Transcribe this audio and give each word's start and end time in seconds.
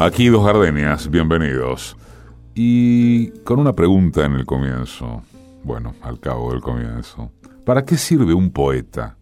Aquí 0.00 0.28
dos 0.28 0.46
gardenias, 0.46 1.10
bienvenidos. 1.10 1.94
Y 2.54 3.32
con 3.44 3.58
una 3.58 3.74
pregunta 3.74 4.24
en 4.24 4.32
el 4.32 4.46
comienzo, 4.46 5.20
bueno, 5.62 5.94
al 6.00 6.18
cabo 6.18 6.52
del 6.52 6.62
comienzo. 6.62 7.30
¿Para 7.66 7.84
qué 7.84 7.98
sirve 7.98 8.32
un 8.32 8.50
poeta? 8.50 9.18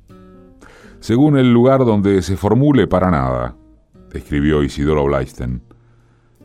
Según 1.01 1.37
el 1.37 1.53
lugar 1.53 1.85
donde 1.85 2.23
se 2.23 2.37
formule 2.37 2.87
para 2.87 3.11
nada, 3.11 3.57
escribió 4.13 4.63
Isidoro 4.63 5.05
Blaisten. 5.07 5.63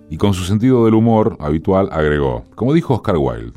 Y 0.09 0.18
con 0.18 0.34
su 0.34 0.45
sentido 0.45 0.84
del 0.84 0.95
humor 0.95 1.38
habitual 1.39 1.89
agregó, 1.91 2.43
como 2.55 2.73
dijo 2.73 2.95
Oscar 2.95 3.18
Wilde, 3.20 3.54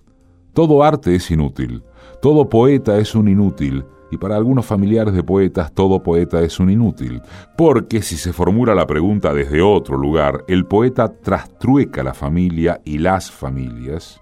todo 0.52 0.84
arte 0.84 1.14
es 1.14 1.30
inútil, 1.30 1.84
todo 2.20 2.50
poeta 2.50 2.98
es 2.98 3.14
un 3.14 3.28
inútil, 3.28 3.82
y 4.10 4.18
para 4.18 4.36
algunos 4.36 4.66
familiares 4.66 5.14
de 5.14 5.22
poetas 5.22 5.72
todo 5.72 6.02
poeta 6.02 6.40
es 6.42 6.60
un 6.60 6.70
inútil, 6.70 7.22
porque 7.56 8.02
si 8.02 8.16
se 8.16 8.32
formula 8.32 8.74
la 8.74 8.86
pregunta 8.86 9.34
desde 9.34 9.62
otro 9.62 9.96
lugar, 9.96 10.44
el 10.48 10.66
poeta 10.66 11.12
trastrueca 11.20 12.02
la 12.02 12.14
familia 12.14 12.80
y 12.84 12.98
las 12.98 13.30
familias, 13.30 14.20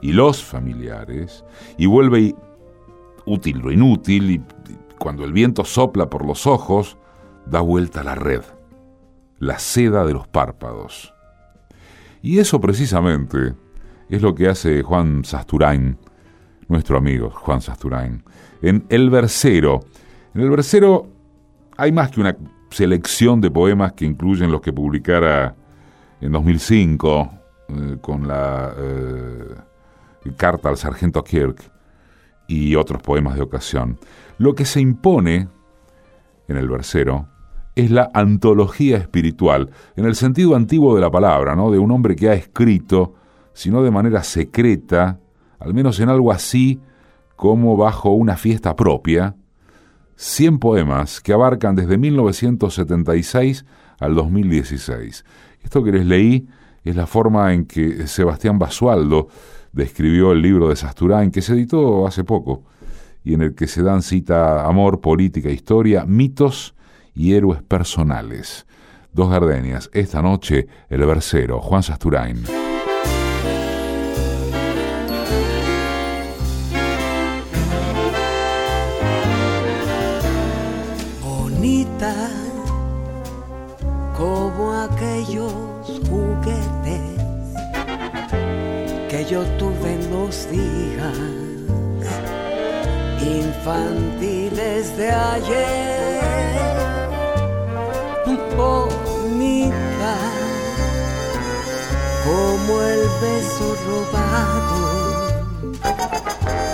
y 0.00 0.12
los 0.12 0.42
familiares, 0.42 1.44
y 1.76 1.86
vuelve 1.86 2.34
útil 3.26 3.58
lo 3.58 3.70
inútil, 3.70 4.30
y 4.30 4.42
cuando 4.98 5.24
el 5.24 5.32
viento 5.32 5.64
sopla 5.64 6.08
por 6.08 6.24
los 6.24 6.46
ojos, 6.46 6.96
da 7.46 7.60
vuelta 7.60 8.02
la 8.02 8.14
red, 8.14 8.42
la 9.38 9.58
seda 9.58 10.04
de 10.04 10.14
los 10.14 10.26
párpados. 10.26 11.14
Y 12.22 12.38
eso 12.38 12.60
precisamente 12.60 13.54
es 14.08 14.22
lo 14.22 14.34
que 14.34 14.48
hace 14.48 14.82
Juan 14.82 15.24
Sasturain, 15.24 15.98
nuestro 16.68 16.98
amigo 16.98 17.30
Juan 17.30 17.60
Sasturain, 17.60 18.24
en 18.62 18.84
El 18.88 19.10
Versero. 19.10 19.80
En 20.34 20.42
El 20.42 20.50
Versero 20.50 21.06
hay 21.76 21.92
más 21.92 22.10
que 22.10 22.20
una 22.20 22.36
selección 22.70 23.40
de 23.40 23.50
poemas 23.50 23.92
que 23.92 24.04
incluyen 24.04 24.50
los 24.50 24.60
que 24.60 24.72
publicara 24.72 25.54
en 26.20 26.32
2005 26.32 27.30
eh, 27.68 27.96
con 28.00 28.26
la 28.26 28.74
eh, 28.76 29.54
carta 30.36 30.68
al 30.68 30.76
sargento 30.76 31.22
Kirk 31.22 31.70
y 32.46 32.74
otros 32.74 33.02
poemas 33.02 33.36
de 33.36 33.42
ocasión. 33.42 33.98
Lo 34.38 34.54
que 34.54 34.64
se 34.64 34.80
impone 34.80 35.48
en 36.48 36.56
el 36.56 36.68
versero 36.68 37.28
es 37.74 37.90
la 37.90 38.10
antología 38.12 38.96
espiritual, 38.96 39.70
en 39.94 40.04
el 40.04 40.16
sentido 40.16 40.56
antiguo 40.56 40.94
de 40.94 41.00
la 41.00 41.10
palabra, 41.10 41.54
¿no? 41.54 41.70
de 41.70 41.78
un 41.78 41.92
hombre 41.92 42.16
que 42.16 42.28
ha 42.28 42.34
escrito, 42.34 43.14
sino 43.52 43.82
de 43.82 43.90
manera 43.90 44.24
secreta, 44.24 45.20
al 45.60 45.74
menos 45.74 46.00
en 46.00 46.08
algo 46.08 46.32
así 46.32 46.80
como 47.38 47.76
bajo 47.76 48.10
una 48.10 48.36
fiesta 48.36 48.74
propia, 48.74 49.36
100 50.16 50.58
poemas 50.58 51.20
que 51.20 51.32
abarcan 51.32 51.76
desde 51.76 51.96
1976 51.96 53.64
al 54.00 54.16
2016. 54.16 55.24
Esto 55.62 55.84
que 55.84 55.92
les 55.92 56.04
leí 56.04 56.48
es 56.82 56.96
la 56.96 57.06
forma 57.06 57.54
en 57.54 57.66
que 57.66 58.08
Sebastián 58.08 58.58
Basualdo 58.58 59.28
describió 59.70 60.32
el 60.32 60.42
libro 60.42 60.68
de 60.68 60.74
Sasturain, 60.74 61.30
que 61.30 61.40
se 61.40 61.52
editó 61.52 62.08
hace 62.08 62.24
poco, 62.24 62.64
y 63.22 63.34
en 63.34 63.42
el 63.42 63.54
que 63.54 63.68
se 63.68 63.84
dan 63.84 64.02
cita 64.02 64.66
amor, 64.66 65.00
política, 65.00 65.48
historia, 65.48 66.04
mitos 66.04 66.74
y 67.14 67.34
héroes 67.34 67.62
personales. 67.62 68.66
Dos 69.12 69.30
gardenias, 69.30 69.90
esta 69.92 70.20
noche 70.22 70.66
el 70.88 71.06
versero 71.06 71.60
Juan 71.60 71.84
Sasturain. 71.84 72.67
Juguetes 85.36 87.00
que 89.10 89.24
yo 89.28 89.42
tuve 89.58 89.94
en 89.94 90.10
los 90.10 90.50
días 90.50 91.18
infantiles 93.20 94.96
de 94.96 95.10
ayer. 95.10 96.18
Bonita 98.56 100.16
como 102.24 102.80
el 102.82 103.02
beso 103.22 103.66
robado, 103.86 104.80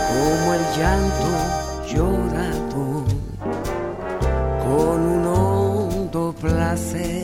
como 0.09 0.55
el 0.55 0.65
llanto 0.79 1.31
llorado 1.93 2.85
con 4.65 4.99
un 5.03 5.27
hondo 5.27 6.35
placer. 6.41 7.24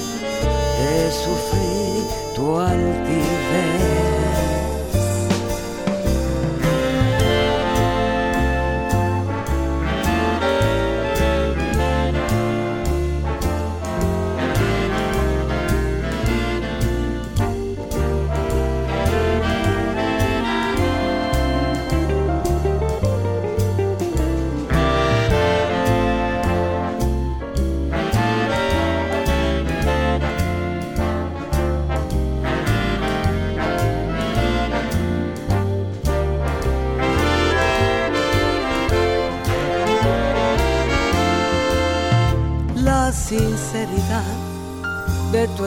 de 0.91 1.11
sufrir 1.11 2.03
tu 2.35 2.57
altivez. 2.59 4.10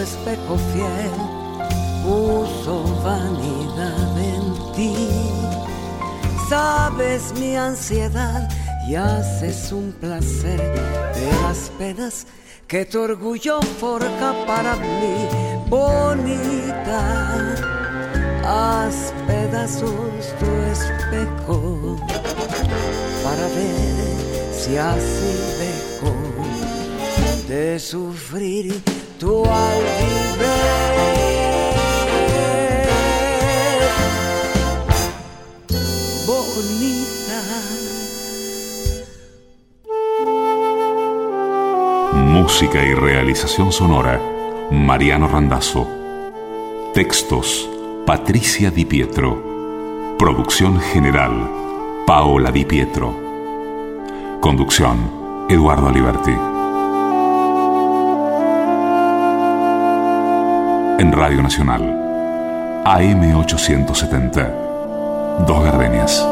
Espejo 0.05 0.59
fiel 0.73 1.17
puso 2.05 2.75
vanidad 3.03 4.19
en 4.35 4.45
ti. 4.75 4.95
Sabes 6.49 7.33
mi 7.41 7.57
ansiedad 7.57 8.49
y 8.87 8.97
haces 8.97 9.73
un 9.73 9.93
placer 9.93 10.61
de 11.15 11.27
las 11.43 11.71
penas 11.79 12.27
que 12.69 12.85
tu 12.85 13.01
orgullo 13.01 13.61
forja 13.81 14.35
para 14.47 14.77
mí, 14.77 15.17
bonita. 15.71 17.01
Haz 18.45 19.15
pedazos 19.27 20.25
tu 20.39 20.51
espejo 20.75 21.97
para 23.25 23.47
ver 23.57 24.53
si 24.53 24.77
así 24.77 25.33
dejo 25.63 26.13
de 27.49 27.79
sufrir 27.79 28.83
Bonita. 29.25 29.55
Música 42.13 42.85
y 42.85 42.93
realización 42.93 43.73
sonora, 43.73 44.21
Mariano 44.71 45.27
Randazzo. 45.29 45.89
Textos, 46.93 47.71
Patricia 48.05 48.71
Di 48.71 48.85
Pietro. 48.85 50.17
Producción 50.19 50.79
general, 50.81 51.51
Paola 52.07 52.51
Di 52.51 52.67
Pietro. 52.67 53.15
Conducción, 54.41 55.47
Eduardo 55.49 55.89
Aliberti. 55.89 56.54
en 60.99 61.13
Radio 61.13 61.43
Nacional. 61.43 61.83
AM870. 62.85 65.47
Dos 65.47 65.65
Gardenias. 65.65 66.27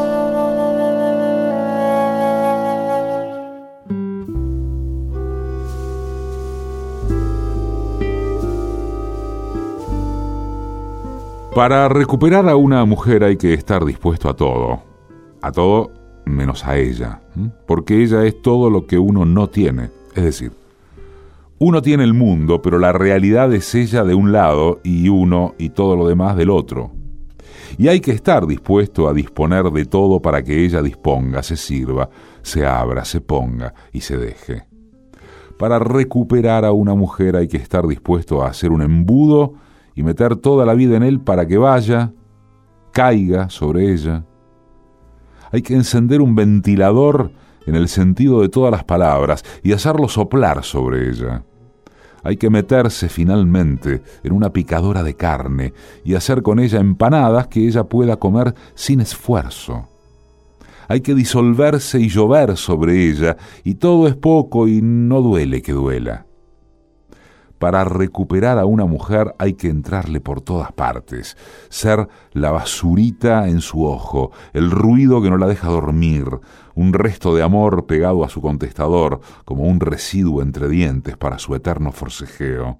Para 11.53 11.89
recuperar 11.89 12.49
a 12.49 12.55
una 12.55 12.85
mujer 12.85 13.23
hay 13.23 13.37
que 13.37 13.53
estar 13.53 13.83
dispuesto 13.83 14.29
a 14.29 14.35
todo. 14.35 14.81
A 15.41 15.51
todo 15.51 15.91
menos 16.25 16.65
a 16.65 16.77
ella. 16.77 17.21
Porque 17.67 18.01
ella 18.01 18.23
es 18.23 18.41
todo 18.41 18.69
lo 18.69 18.87
que 18.87 18.97
uno 18.97 19.25
no 19.25 19.49
tiene. 19.49 19.91
Es 20.15 20.23
decir, 20.23 20.53
uno 21.59 21.81
tiene 21.81 22.03
el 22.03 22.13
mundo, 22.13 22.61
pero 22.61 22.79
la 22.79 22.91
realidad 22.91 23.53
es 23.53 23.73
ella 23.75 24.03
de 24.03 24.15
un 24.15 24.31
lado 24.31 24.79
y 24.83 25.09
uno 25.09 25.55
y 25.57 25.69
todo 25.69 25.95
lo 25.95 26.07
demás 26.07 26.35
del 26.35 26.49
otro. 26.49 26.91
Y 27.77 27.87
hay 27.87 28.01
que 28.01 28.11
estar 28.11 28.45
dispuesto 28.45 29.07
a 29.07 29.13
disponer 29.13 29.65
de 29.65 29.85
todo 29.85 30.21
para 30.21 30.43
que 30.43 30.63
ella 30.63 30.81
disponga, 30.81 31.41
se 31.41 31.55
sirva, 31.55 32.09
se 32.41 32.65
abra, 32.65 33.05
se 33.05 33.21
ponga 33.21 33.73
y 33.91 34.01
se 34.01 34.17
deje. 34.17 34.63
Para 35.57 35.79
recuperar 35.79 36.65
a 36.65 36.71
una 36.71 36.95
mujer 36.95 37.35
hay 37.35 37.47
que 37.47 37.57
estar 37.57 37.87
dispuesto 37.87 38.43
a 38.43 38.49
hacer 38.49 38.71
un 38.71 38.81
embudo 38.81 39.53
y 39.95 40.03
meter 40.03 40.35
toda 40.35 40.65
la 40.65 40.73
vida 40.73 40.97
en 40.97 41.03
él 41.03 41.19
para 41.21 41.47
que 41.47 41.57
vaya, 41.57 42.13
caiga 42.91 43.49
sobre 43.49 43.91
ella. 43.91 44.25
Hay 45.51 45.61
que 45.61 45.75
encender 45.75 46.21
un 46.21 46.35
ventilador 46.35 47.31
en 47.65 47.75
el 47.75 47.87
sentido 47.87 48.41
de 48.41 48.49
todas 48.49 48.71
las 48.71 48.83
palabras 48.83 49.43
y 49.63 49.73
hacerlo 49.73 50.07
soplar 50.07 50.63
sobre 50.63 51.09
ella. 51.09 51.43
Hay 52.23 52.37
que 52.37 52.49
meterse 52.49 53.09
finalmente 53.09 54.01
en 54.23 54.31
una 54.31 54.51
picadora 54.51 55.03
de 55.03 55.15
carne 55.15 55.73
y 56.05 56.15
hacer 56.15 56.41
con 56.41 56.59
ella 56.59 56.79
empanadas 56.79 57.47
que 57.47 57.67
ella 57.67 57.83
pueda 57.83 58.15
comer 58.17 58.55
sin 58.75 59.01
esfuerzo. 59.01 59.89
Hay 60.87 61.01
que 61.01 61.15
disolverse 61.15 61.99
y 61.99 62.09
llover 62.09 62.57
sobre 62.57 63.09
ella, 63.09 63.37
y 63.63 63.75
todo 63.75 64.07
es 64.07 64.15
poco 64.15 64.67
y 64.67 64.81
no 64.81 65.21
duele 65.21 65.61
que 65.61 65.73
duela. 65.73 66.25
Para 67.63 67.85
recuperar 67.85 68.59
a 68.59 68.65
una 68.65 68.85
mujer 68.85 69.35
hay 69.39 69.53
que 69.53 69.69
entrarle 69.69 70.19
por 70.19 70.41
todas 70.41 70.73
partes, 70.73 71.37
ser 71.69 72.09
la 72.33 72.51
basurita 72.51 73.47
en 73.47 73.61
su 73.61 73.85
ojo, 73.85 74.33
el 74.51 74.69
ruido 74.69 75.21
que 75.21 75.29
no 75.29 75.37
la 75.37 75.47
deja 75.47 75.69
dormir, 75.69 76.25
un 76.75 76.91
resto 76.91 77.33
de 77.33 77.41
amor 77.41 77.85
pegado 77.85 78.25
a 78.25 78.29
su 78.29 78.41
contestador, 78.41 79.21
como 79.45 79.63
un 79.63 79.79
residuo 79.79 80.41
entre 80.41 80.67
dientes 80.67 81.15
para 81.15 81.39
su 81.39 81.55
eterno 81.55 81.93
forcejeo. 81.93 82.79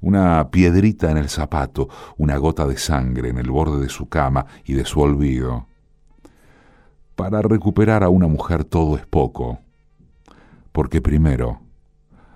Una 0.00 0.50
piedrita 0.50 1.12
en 1.12 1.16
el 1.16 1.28
zapato, 1.28 1.88
una 2.18 2.36
gota 2.36 2.66
de 2.66 2.78
sangre 2.78 3.28
en 3.28 3.38
el 3.38 3.52
borde 3.52 3.80
de 3.80 3.90
su 3.90 4.08
cama 4.08 4.44
y 4.64 4.72
de 4.72 4.86
su 4.86 4.98
olvido. 4.98 5.68
Para 7.14 7.42
recuperar 7.42 8.02
a 8.02 8.08
una 8.08 8.26
mujer 8.26 8.64
todo 8.64 8.96
es 8.96 9.06
poco, 9.06 9.60
porque 10.72 11.00
primero 11.00 11.60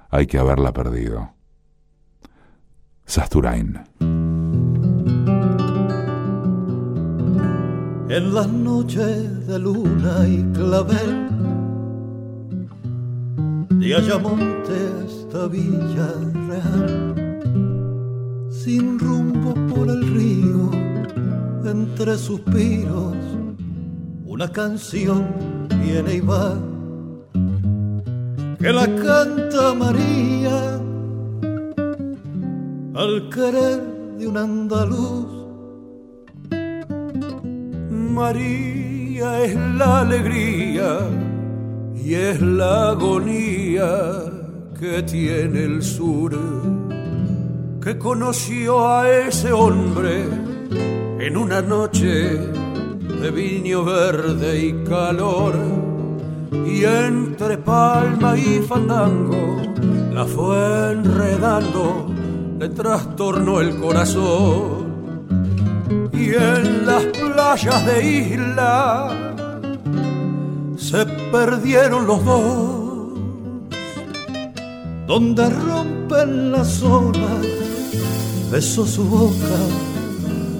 hay 0.08 0.28
que 0.28 0.38
haberla 0.38 0.72
perdido. 0.72 1.34
Sasturain. 3.06 3.80
En 8.08 8.34
las 8.34 8.48
noches 8.48 9.46
de 9.46 9.58
luna 9.58 10.26
y 10.26 10.42
clavel, 10.52 11.28
de 13.70 13.94
Ayamonte 13.94 14.76
hasta 15.04 15.48
Villa 15.48 16.12
Real, 16.48 17.14
sin 18.50 18.98
rumbo 18.98 19.54
por 19.74 19.88
el 19.88 20.14
río, 20.14 20.70
entre 21.64 22.16
suspiros, 22.16 23.16
una 24.24 24.50
canción 24.50 25.26
viene 25.82 26.14
y 26.14 26.20
va, 26.20 26.58
que 28.58 28.72
la 28.72 28.86
canta 28.96 29.74
María 29.74 30.80
al 33.04 33.28
querer 33.28 33.80
de 34.18 34.26
un 34.26 34.36
andaluz. 34.36 35.26
María 38.18 39.44
es 39.44 39.54
la 39.80 40.00
alegría 40.00 40.88
y 41.94 42.14
es 42.14 42.40
la 42.40 42.90
agonía 42.92 43.90
que 44.80 45.02
tiene 45.02 45.64
el 45.64 45.82
sur, 45.82 46.32
que 47.84 47.98
conoció 47.98 48.88
a 48.88 49.10
ese 49.10 49.52
hombre 49.52 50.24
en 51.26 51.36
una 51.36 51.60
noche 51.60 52.14
de 53.20 53.30
viño 53.30 53.84
verde 53.84 54.50
y 54.68 54.72
calor, 54.84 55.54
y 56.66 56.84
entre 56.84 57.58
palma 57.58 58.36
y 58.38 58.60
fandango 58.70 59.44
la 60.14 60.24
fue 60.24 60.92
enredando 60.92 62.13
le 62.58 62.68
trastornó 62.68 63.60
el 63.60 63.76
corazón. 63.76 64.84
Y 66.12 66.34
en 66.34 66.86
las 66.86 67.04
playas 67.04 67.86
de 67.86 68.06
isla 68.06 69.40
se 70.76 71.04
perdieron 71.32 72.06
los 72.06 72.24
dos. 72.24 72.84
Donde 75.06 75.50
rompen 75.50 76.52
las 76.52 76.82
olas, 76.82 77.46
besó 78.50 78.86
su 78.86 79.04
boca 79.04 79.58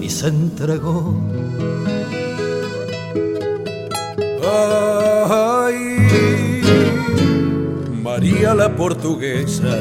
y 0.01 0.09
se 0.09 0.27
entregó. 0.27 1.15
Ay, 5.27 6.61
María 8.03 8.53
la 8.53 8.75
portuguesa 8.75 9.73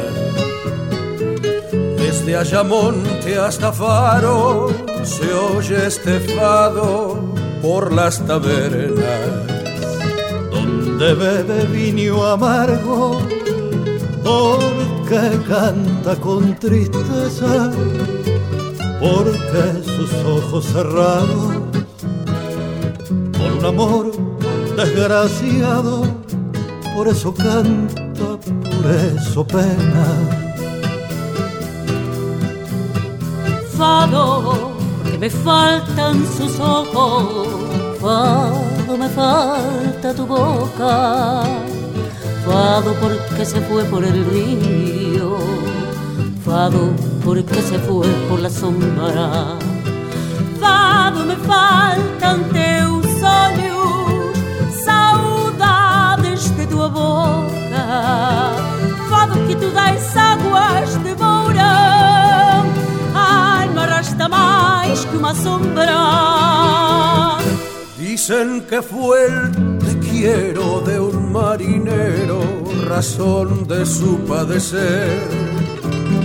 desde 2.24 2.38
Ayamonte 2.38 3.36
hasta 3.36 3.70
Faro 3.70 4.70
se 5.02 5.30
oye 5.34 5.86
este 5.86 6.20
fado 6.20 7.20
por 7.60 7.92
las 7.92 8.24
tabernas. 8.24 9.04
Donde 10.50 11.14
bebe 11.14 11.66
vino 11.66 12.24
amargo, 12.24 13.20
porque 14.24 15.38
canta 15.46 16.16
con 16.16 16.54
tristeza, 16.58 17.70
porque 19.00 19.82
sus 19.84 20.12
ojos 20.24 20.64
cerrados, 20.64 21.56
por 23.36 23.52
un 23.52 23.64
amor 23.66 24.12
desgraciado, 24.76 26.04
por 26.94 27.08
eso 27.08 27.34
canta, 27.34 28.38
por 28.40 28.90
eso 29.14 29.46
pena 29.46 30.43
fado, 33.84 34.72
porque 35.02 35.18
me 35.18 35.30
faltan 35.30 36.16
sus 36.36 36.58
ojos, 36.58 37.48
fado, 38.00 38.96
me 39.02 39.08
falta 39.08 40.14
tu 40.18 40.24
boca, 40.26 41.42
fado 42.46 42.90
porque 43.02 43.44
se 43.44 43.60
fue 43.68 43.82
por 43.92 44.02
el 44.04 44.18
río, 44.32 45.36
fado 46.46 46.82
porque 47.24 47.60
se 47.70 47.78
fue 47.86 48.08
por 48.28 48.38
la 48.40 48.50
sombra, 48.60 49.58
fado 50.62 51.18
me 51.30 51.36
faltan 51.50 52.38
teus 52.58 53.06
olhos, 53.42 54.34
saudades 54.88 56.56
de 56.56 56.66
tua 56.72 56.88
boca, 56.88 57.84
fado 59.10 59.34
que 59.46 59.54
tu 59.56 59.68
dais 59.78 60.13
más 64.28 65.06
que 65.06 65.16
una 65.16 65.34
sombra. 65.34 65.94
Dicen 67.98 68.64
que 68.68 68.82
fue 68.82 69.26
el 69.26 69.78
te 69.78 69.98
quiero 69.98 70.80
de 70.80 71.00
un 71.00 71.32
marinero, 71.32 72.40
razón 72.86 73.66
de 73.66 73.84
su 73.84 74.18
padecer. 74.20 75.20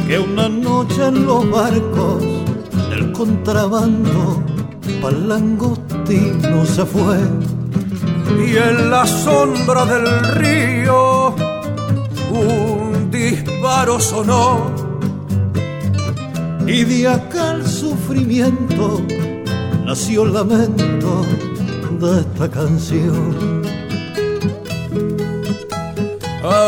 Que 0.08 0.20
una 0.20 0.50
noche 0.50 1.08
en 1.08 1.26
los 1.26 1.50
barcos 1.50 2.24
del 2.90 3.12
contrabando 3.12 4.44
pa'l 5.02 5.28
langostino 5.28 6.66
se 6.66 6.86
fue. 6.86 7.18
Y 8.46 8.58
en 8.58 8.90
la 8.90 9.06
sombra 9.06 9.86
del 9.86 10.08
río 10.36 11.36
un 12.32 13.10
disparo 13.12 14.00
sonó 14.00 14.79
y 16.72 16.84
de 16.84 17.08
acá 17.08 17.54
el 17.54 17.66
sufrimiento 17.66 19.02
nació 19.84 20.24
el 20.24 20.34
lamento 20.34 21.26
de 22.00 22.20
esta 22.20 22.48
canción. 22.50 23.64
Ay, 26.44 26.60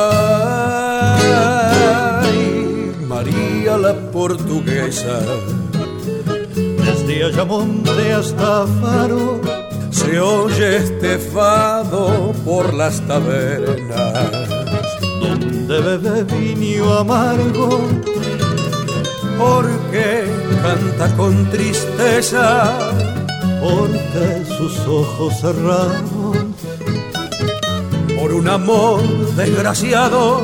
María 3.07 3.77
la 3.77 3.93
portuguesa, 4.11 5.19
desde 6.55 7.25
Ayamonte 7.25 8.13
hasta 8.13 8.65
Faro, 8.81 9.39
se 9.91 10.19
oye 10.19 10.77
este 10.77 11.19
fado 11.19 12.33
por 12.43 12.73
las 12.73 12.99
tabernas, 13.01 14.31
donde 15.21 15.79
bebe 15.79 16.23
vino 16.23 16.91
amargo 16.93 17.87
porque 19.37 20.25
canta 20.61 21.15
con 21.15 21.49
tristeza, 21.49 22.73
porque 23.61 24.43
sus 24.57 24.79
ojos 24.87 25.33
cerraron 25.39 26.55
por 28.19 28.33
un 28.33 28.47
amor 28.47 29.01
desgraciado, 29.35 30.41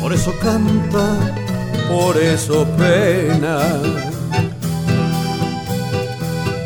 por 0.00 0.12
eso 0.12 0.32
canta, 0.40 1.34
por 1.90 2.16
eso 2.16 2.66
pena. 2.76 3.58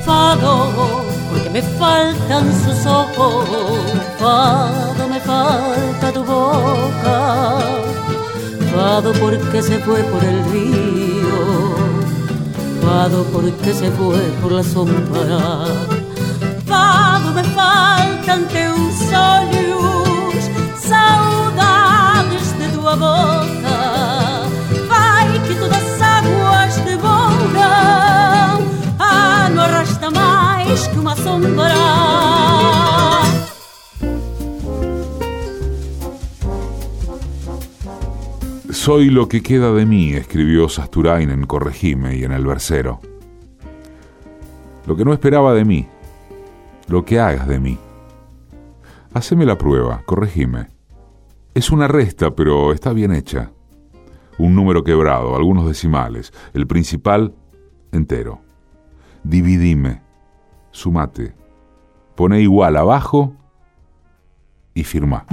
Fado, 0.05 0.69
porque 1.31 1.51
me 1.51 1.63
faltan 1.63 2.45
sus 2.65 2.87
ojos, 2.87 3.49
Fado, 4.19 5.09
me 5.09 5.21
falta 5.21 6.13
tu 6.13 6.25
boca. 6.25 7.61
Fado 8.75 9.13
porque 9.21 9.63
se 9.63 9.79
fue 9.81 10.03
por 10.05 10.23
el 10.25 10.45
río, 10.51 11.10
Porque 13.09 13.73
se 13.73 13.91
fue 13.93 14.19
por 14.43 14.53
la 14.53 14.63
sombra. 14.63 15.65
Fado 16.67 17.33
me 17.33 17.43
faltan 17.45 18.47
teus 18.49 19.01
olhos, 19.09 19.60
Soy 38.83 39.11
lo 39.11 39.29
que 39.29 39.43
queda 39.43 39.73
de 39.73 39.85
mí, 39.85 40.15
escribió 40.15 40.67
Sasturain 40.67 41.29
en 41.29 41.45
Corregime 41.45 42.17
y 42.17 42.25
en 42.25 42.33
El 42.33 42.47
Versero. 42.47 42.99
Lo 44.87 44.97
que 44.97 45.05
no 45.05 45.13
esperaba 45.13 45.53
de 45.53 45.67
mí, 45.67 45.87
lo 46.89 47.05
que 47.05 47.21
hagas 47.21 47.47
de 47.47 47.61
mí. 47.61 47.77
Haceme 49.13 49.45
la 49.45 49.59
prueba, 49.59 50.03
corregime. 50.07 50.69
Es 51.53 51.71
una 51.71 51.89
resta, 51.89 52.35
pero 52.35 52.73
está 52.73 52.95
bien 52.95 53.13
hecha. 53.13 53.53
Un 54.39 54.55
número 54.55 54.83
quebrado, 54.83 55.37
algunos 55.37 55.67
decimales, 55.67 56.33
el 56.55 56.67
principal 56.67 57.35
entero. 57.93 58.41
Dividime, 59.25 60.01
sumate, 60.71 61.35
pone 62.15 62.41
igual 62.41 62.79
abajo 62.79 63.35
y 64.73 64.85
firma. 64.85 65.27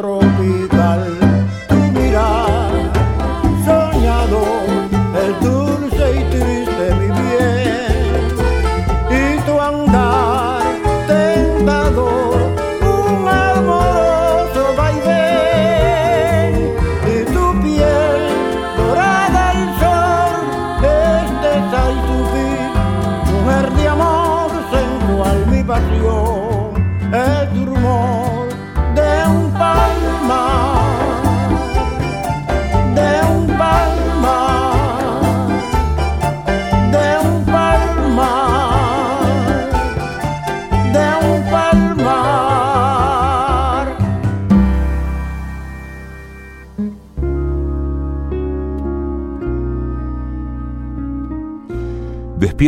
otro 0.00 0.29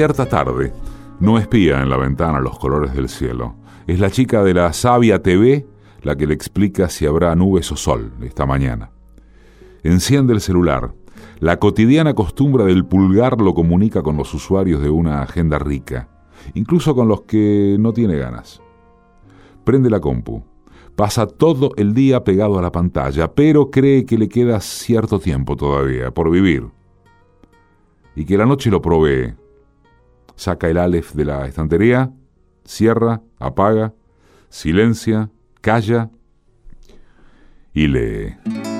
Despierta 0.02 0.28
tarde, 0.28 0.72
no 1.20 1.38
espía 1.38 1.80
en 1.80 1.88
la 1.88 1.96
ventana 1.96 2.40
los 2.40 2.58
colores 2.58 2.92
del 2.92 3.08
cielo. 3.08 3.54
Es 3.86 4.00
la 4.00 4.10
chica 4.10 4.42
de 4.42 4.52
la 4.52 4.72
Sabia 4.72 5.22
TV 5.22 5.64
la 6.02 6.16
que 6.16 6.26
le 6.26 6.34
explica 6.34 6.88
si 6.88 7.06
habrá 7.06 7.36
nubes 7.36 7.70
o 7.70 7.76
sol 7.76 8.10
esta 8.20 8.44
mañana. 8.44 8.90
Enciende 9.84 10.32
el 10.32 10.40
celular. 10.40 10.92
La 11.38 11.60
cotidiana 11.60 12.14
costumbre 12.14 12.64
del 12.64 12.84
pulgar 12.84 13.40
lo 13.40 13.54
comunica 13.54 14.02
con 14.02 14.16
los 14.16 14.34
usuarios 14.34 14.82
de 14.82 14.90
una 14.90 15.22
agenda 15.22 15.60
rica, 15.60 16.08
incluso 16.54 16.96
con 16.96 17.06
los 17.06 17.22
que 17.22 17.76
no 17.78 17.92
tiene 17.92 18.16
ganas. 18.16 18.60
Prende 19.62 19.88
la 19.88 20.00
compu. 20.00 20.42
Pasa 20.96 21.28
todo 21.28 21.74
el 21.76 21.94
día 21.94 22.24
pegado 22.24 22.58
a 22.58 22.62
la 22.62 22.72
pantalla, 22.72 23.32
pero 23.32 23.70
cree 23.70 24.04
que 24.04 24.18
le 24.18 24.28
queda 24.28 24.58
cierto 24.58 25.20
tiempo 25.20 25.54
todavía 25.54 26.10
por 26.10 26.28
vivir. 26.28 26.66
Y 28.16 28.24
que 28.24 28.36
la 28.36 28.46
noche 28.46 28.68
lo 28.68 28.82
provee. 28.82 29.40
Saca 30.36 30.68
el 30.68 30.78
Aleph 30.78 31.12
de 31.12 31.24
la 31.24 31.46
estantería, 31.46 32.12
cierra, 32.64 33.22
apaga, 33.38 33.94
silencia, 34.48 35.30
calla 35.60 36.10
y 37.72 37.88
lee. 37.88 38.71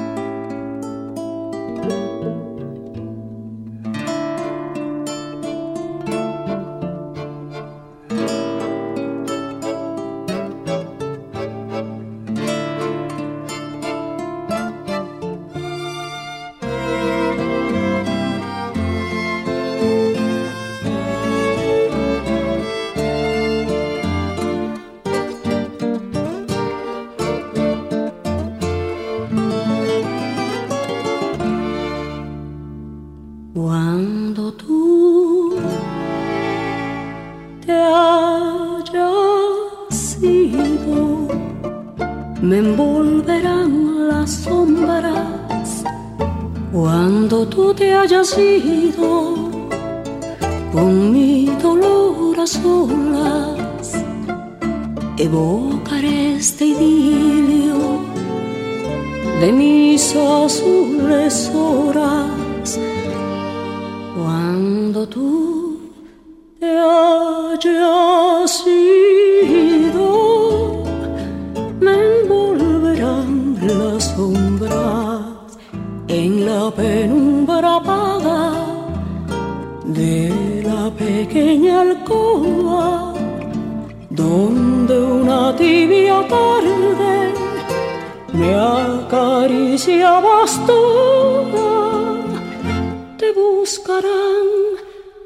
buscarán 93.63 94.49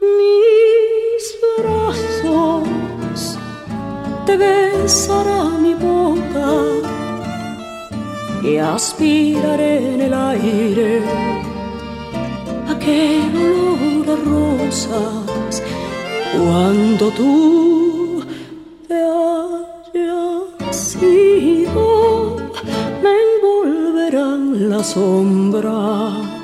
mis 0.02 1.24
brazos, 1.56 3.38
te 4.26 4.36
besará 4.36 5.44
mi 5.64 5.72
boca 5.72 6.50
y 8.42 8.58
aspiraré 8.58 9.94
en 9.94 10.00
el 10.02 10.12
aire 10.12 11.02
aquel 12.74 13.32
olor 13.48 14.06
a 14.14 14.16
rosas 14.30 15.62
cuando 16.34 17.04
tú 17.18 18.22
te 18.86 18.98
hayas 19.96 20.78
ido 21.02 22.36
me 23.02 23.12
envolverán 23.28 24.68
la 24.68 24.84
sombra 24.84 26.35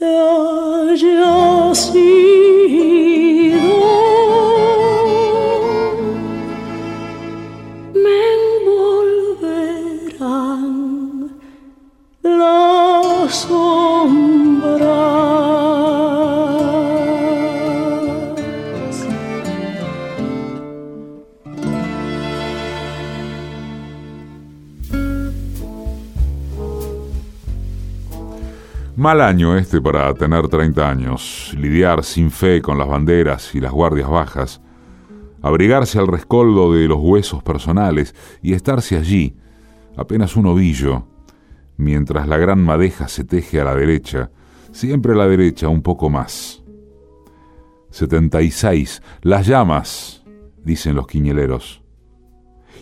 da 0.00 0.96
jacinta. 0.96 2.41
Mal 29.12 29.20
año 29.20 29.58
este 29.58 29.78
para 29.78 30.14
tener 30.14 30.48
30 30.48 30.88
años, 30.88 31.54
lidiar 31.58 32.02
sin 32.02 32.30
fe 32.30 32.62
con 32.62 32.78
las 32.78 32.88
banderas 32.88 33.54
y 33.54 33.60
las 33.60 33.70
guardias 33.70 34.08
bajas, 34.08 34.62
abrigarse 35.42 35.98
al 35.98 36.06
rescoldo 36.06 36.72
de 36.72 36.88
los 36.88 36.96
huesos 36.98 37.42
personales 37.42 38.14
y 38.40 38.54
estarse 38.54 38.96
allí, 38.96 39.36
apenas 39.98 40.34
un 40.34 40.46
ovillo, 40.46 41.08
mientras 41.76 42.26
la 42.26 42.38
gran 42.38 42.64
madeja 42.64 43.06
se 43.06 43.24
teje 43.24 43.60
a 43.60 43.64
la 43.64 43.74
derecha, 43.74 44.30
siempre 44.70 45.12
a 45.12 45.16
la 45.16 45.28
derecha 45.28 45.68
un 45.68 45.82
poco 45.82 46.08
más. 46.08 46.62
76. 47.90 49.02
Las 49.20 49.46
llamas, 49.46 50.24
dicen 50.64 50.94
los 50.94 51.06
quiñeleros. 51.06 51.82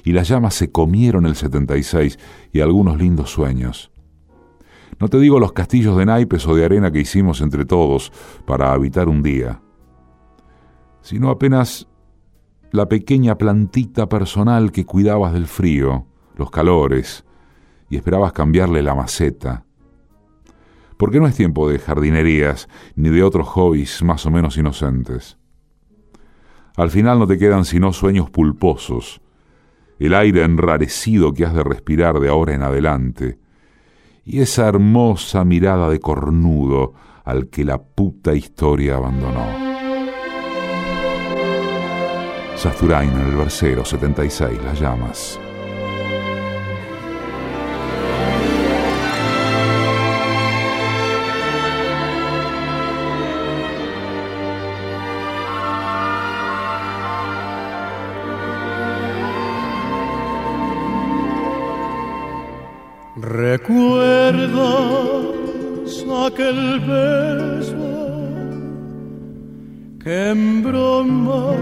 Y 0.05 0.13
las 0.13 0.29
llamas 0.29 0.55
se 0.55 0.71
comieron 0.71 1.27
el 1.27 1.35
76 1.35 2.21
y 2.53 2.61
algunos 2.61 2.99
lindos 2.99 3.33
sueños. 3.33 3.90
No 5.01 5.09
te 5.09 5.19
digo 5.19 5.41
los 5.41 5.53
castillos 5.53 5.97
de 5.97 6.05
naipes 6.05 6.47
o 6.47 6.55
de 6.55 6.67
arena 6.67 6.93
que 6.93 7.01
hicimos 7.01 7.41
entre 7.41 7.65
todos 7.65 8.13
para 8.45 8.75
habitar 8.75 9.09
un 9.09 9.23
día, 9.23 9.63
sino 11.01 11.31
apenas 11.31 11.89
la 12.71 12.87
pequeña 12.87 13.39
plantita 13.39 14.11
personal 14.11 14.71
que 14.71 14.85
cuidabas 14.85 15.33
del 15.33 15.47
frío, 15.47 16.07
los 16.37 16.51
calores, 16.51 17.25
y 17.89 17.97
esperabas 17.97 18.35
cambiarle 18.35 18.83
la 18.83 18.95
maceta. 18.95 19.65
Porque 20.99 21.19
no 21.19 21.27
es 21.27 21.35
tiempo 21.35 21.69
de 21.69 21.79
jardinerías 21.79 22.69
ni 22.95 23.09
de 23.09 23.23
otros 23.23 23.49
hobbies 23.49 24.03
más 24.03 24.27
o 24.27 24.31
menos 24.31 24.59
inocentes. 24.59 25.39
Al 26.77 26.91
final 26.91 27.19
no 27.19 27.27
te 27.27 27.39
quedan 27.39 27.65
sino 27.65 27.95
sueños 27.95 28.29
pulposos, 28.29 29.23
el 29.99 30.15
aire 30.15 30.45
enrarecido 30.45 31.33
que 31.33 31.47
has 31.47 31.55
de 31.55 31.65
respirar 31.65 32.21
de 32.21 32.29
ahora 32.29 32.55
en 32.55 32.63
adelante, 32.63 33.40
y 34.31 34.43
esa 34.43 34.69
hermosa 34.69 35.45
mirada 35.45 35.91
de 35.91 35.99
cornudo 35.99 36.95
al 37.25 37.49
que 37.49 37.65
la 37.65 37.83
puta 37.83 38.33
historia 38.33 38.97
abandonó. 38.97 39.45
Sasturain 42.55 43.11
en 43.11 43.21
el 43.23 43.37
versero 43.37 43.85
76, 43.85 44.63
Las 44.63 44.81
llamas. 44.81 45.41
¿Recuerdas 63.17 63.80
aquel 66.31 66.81
beso 66.81 67.91
que 70.03 70.31
en 70.31 70.63
broma 70.63 71.55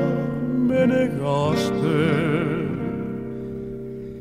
me 0.69 0.87
negaste? 0.87 2.01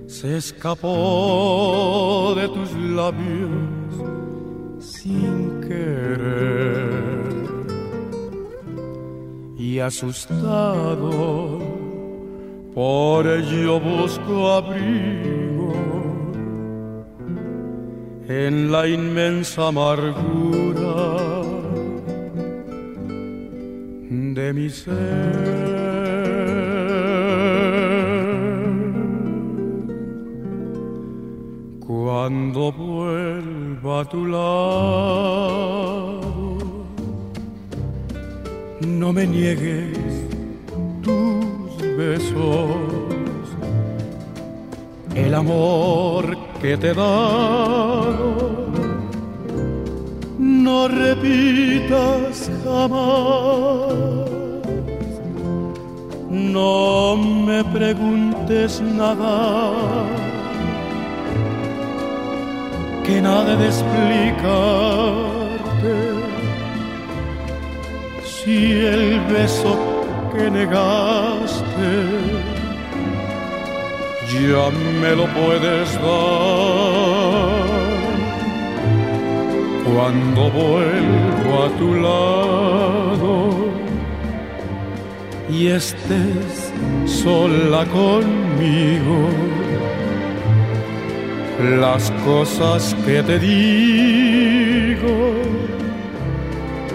Se 0.08 0.38
escapó 0.38 2.34
de 2.36 2.48
tus 2.48 2.72
labios 3.00 3.92
sin 4.80 5.62
querer 5.62 7.28
y 9.58 9.80
asustado 9.80 11.60
por 12.74 13.28
ello 13.28 13.80
busco 13.80 14.52
abrigo 14.54 15.37
en 18.28 18.72
la 18.72 18.86
inmensa 18.88 19.68
amargura 19.68 21.44
de 24.10 24.54
mi 24.54 24.70
ser. 24.70 25.58
Cuando 31.88 32.72
vuelva 32.74 34.02
a 34.02 34.06
tu 34.06 34.26
lado, 34.26 35.48
no 38.82 39.14
me 39.14 39.26
niegues 39.26 39.98
tus 41.02 41.78
besos, 41.96 42.76
el 45.16 45.34
amor 45.34 46.37
que 46.62 46.78
te 46.78 46.92
he. 46.92 46.96
No 50.40 50.88
repitas 50.88 52.50
jamás, 52.64 53.94
no 56.30 57.18
me 57.18 57.64
preguntes 57.64 58.82
nada, 58.82 60.06
que 63.06 63.22
nada 63.22 63.56
de 63.56 63.68
explicarte. 63.68 65.38
Si 68.24 68.72
el 68.72 69.20
beso 69.32 69.78
que 70.34 70.50
negaste 70.50 72.57
ya 74.34 74.70
me 75.02 75.16
lo 75.16 75.26
puedes 75.28 75.94
dar. 75.94 77.68
Cuando 79.86 80.52
vuelvo 80.52 81.64
a 81.64 81.70
tu 81.80 81.94
lado 81.96 83.34
y 85.50 85.68
estés 85.68 86.74
sola 87.06 87.86
conmigo, 87.86 89.30
las 91.80 92.12
cosas 92.26 92.96
que 93.06 93.24
te 93.24 93.40
digo 93.40 95.18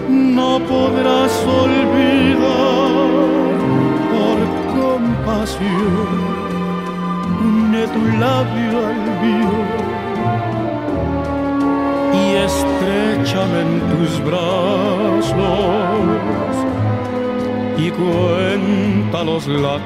no 0.09 0.59
podrás 0.59 1.33
olvidar 1.45 2.93
por 4.13 4.37
compasión 4.77 6.32
une 7.43 7.87
tu 7.93 8.01
labio 8.23 8.77
al 8.91 9.01
mío 9.23 9.55
y 12.21 12.23
estrechame 12.47 13.59
en 13.67 13.73
tus 13.91 14.11
brazos 14.27 15.25
y 17.77 17.85
cuenta 17.91 19.23
los 19.23 19.47
latidos 19.47 19.83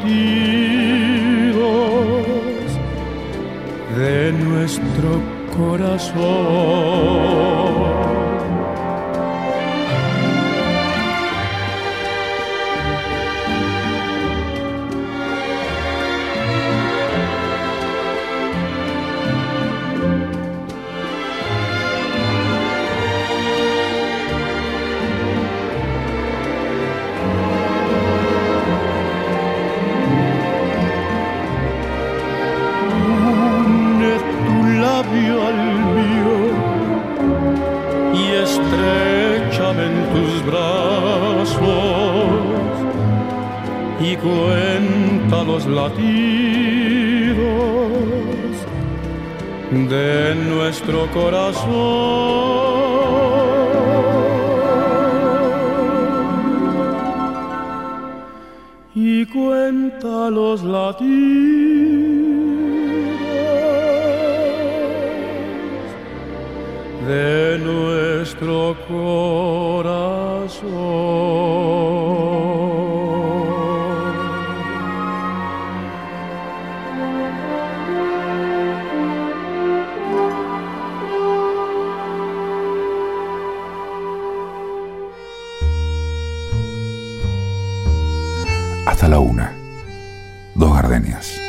de 3.97 4.31
nuestro 4.33 5.09
corazón. 5.57 6.17
De 49.71 50.35
nuestro 50.35 51.07
corazón. 51.11 51.67
Y 58.95 59.25
cuenta 59.27 60.29
los 60.29 60.63
latidos 60.63 62.17
de 67.07 67.57
nuestro 67.59 68.75
corazón. 68.87 70.27
Hasta 88.97 89.09
la 89.09 89.19
una. 89.19 89.53
Dos 90.55 90.73
gardenias. 90.73 91.39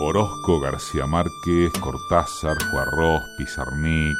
Orozco, 0.00 0.58
García 0.58 1.06
Márquez, 1.06 1.72
Cortázar, 1.80 2.56
Juarros, 2.68 3.22
Pizarnik. 3.38 4.16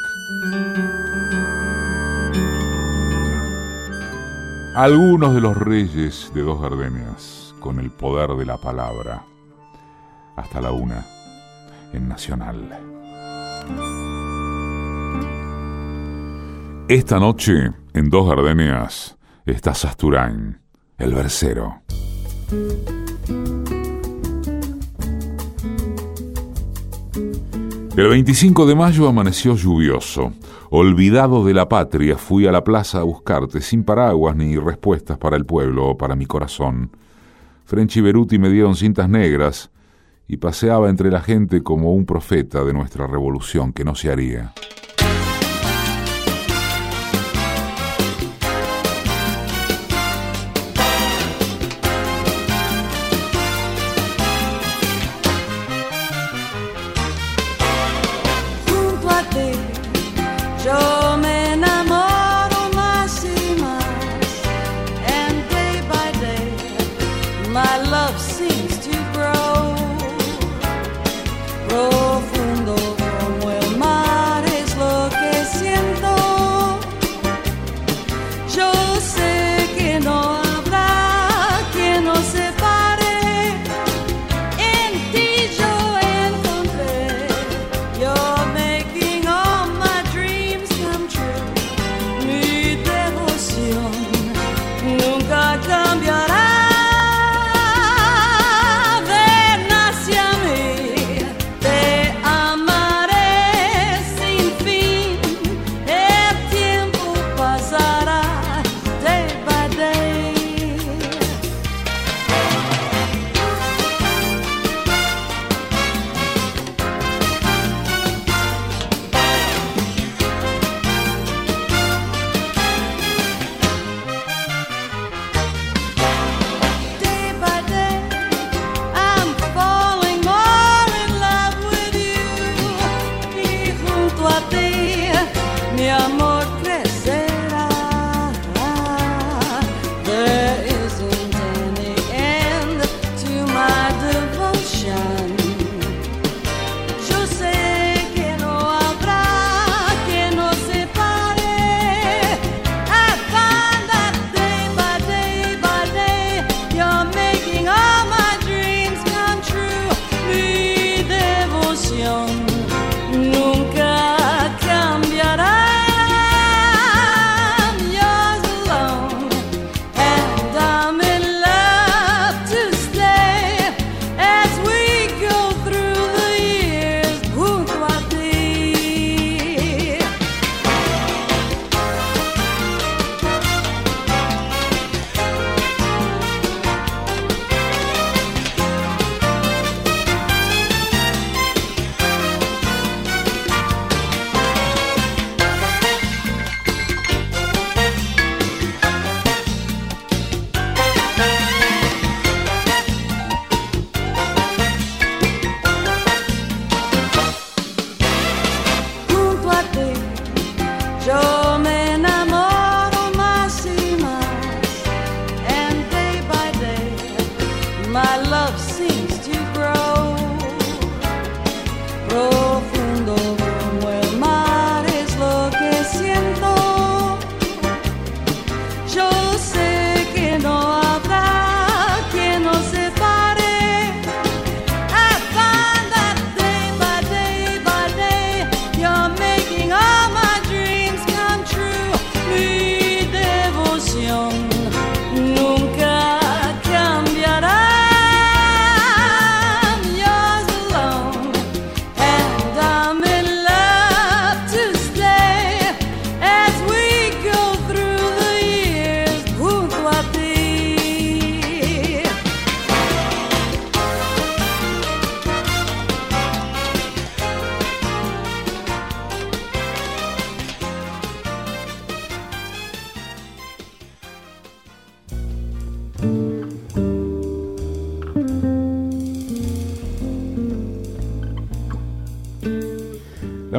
Algunos 4.77 5.35
de 5.35 5.41
los 5.41 5.57
reyes 5.57 6.31
de 6.33 6.43
dos 6.43 6.63
gardenias 6.63 7.57
con 7.59 7.81
el 7.81 7.91
poder 7.91 8.37
de 8.37 8.47
la 8.47 8.59
palabra. 8.59 9.25
Hasta 10.37 10.61
la 10.61 10.71
una, 10.71 11.05
en 11.93 12.07
Nacional. 12.07 13.98
Esta 16.89 17.21
noche, 17.21 17.71
en 17.93 18.09
Dos 18.09 18.27
Gardenias, 18.31 19.19
está 19.45 19.75
Sasturain, 19.75 20.59
el 20.97 21.13
versero. 21.13 21.83
El 27.95 28.09
25 28.09 28.65
de 28.65 28.75
mayo 28.75 29.07
amaneció 29.07 29.55
lluvioso. 29.55 30.33
Olvidado 30.71 31.45
de 31.45 31.53
la 31.53 31.69
patria, 31.69 32.17
fui 32.17 32.47
a 32.47 32.53
la 32.53 32.65
plaza 32.65 33.01
a 33.01 33.03
buscarte, 33.03 33.61
sin 33.61 33.85
paraguas 33.85 34.35
ni 34.35 34.57
respuestas 34.57 35.19
para 35.19 35.37
el 35.37 35.45
pueblo 35.45 35.89
o 35.89 35.99
para 35.99 36.17
mi 36.17 36.25
corazón. 36.25 36.91
French 37.67 37.99
y 37.99 38.01
Beruti 38.01 38.39
me 38.39 38.49
dieron 38.49 38.75
cintas 38.75 39.11
negras 39.11 39.71
y 40.27 40.39
paseaba 40.39 40.89
entre 40.89 41.11
la 41.11 41.21
gente 41.21 41.63
como 41.63 41.93
un 41.93 42.07
profeta 42.07 42.65
de 42.65 42.73
nuestra 42.73 43.07
revolución 43.07 43.75
que 43.75 43.85
no 43.85 43.95
se 43.95 44.11
haría. 44.11 44.55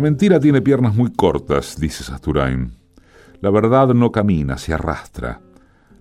Mentira 0.09 0.39
tiene 0.39 0.59
piernas 0.59 0.95
muy 0.95 1.13
cortas, 1.13 1.79
dice 1.79 2.03
Sasturain. 2.03 2.73
La 3.41 3.51
verdad 3.51 3.89
no 3.89 4.11
camina, 4.11 4.57
se 4.57 4.73
arrastra. 4.73 5.39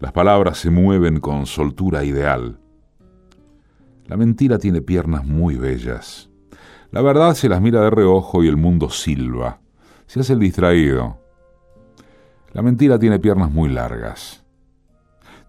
Las 0.00 0.12
palabras 0.12 0.56
se 0.56 0.70
mueven 0.70 1.20
con 1.20 1.44
soltura 1.44 2.04
ideal. 2.04 2.58
La 4.06 4.16
mentira 4.16 4.58
tiene 4.58 4.80
piernas 4.80 5.26
muy 5.26 5.56
bellas. 5.56 6.30
La 6.90 7.02
verdad 7.02 7.34
se 7.34 7.50
las 7.50 7.60
mira 7.60 7.82
de 7.82 7.90
reojo 7.90 8.42
y 8.42 8.48
el 8.48 8.56
mundo 8.56 8.88
silba. 8.88 9.60
Se 10.06 10.20
hace 10.20 10.32
el 10.32 10.38
distraído. 10.38 11.18
La 12.54 12.62
mentira 12.62 12.98
tiene 12.98 13.18
piernas 13.18 13.52
muy 13.52 13.68
largas. 13.68 14.42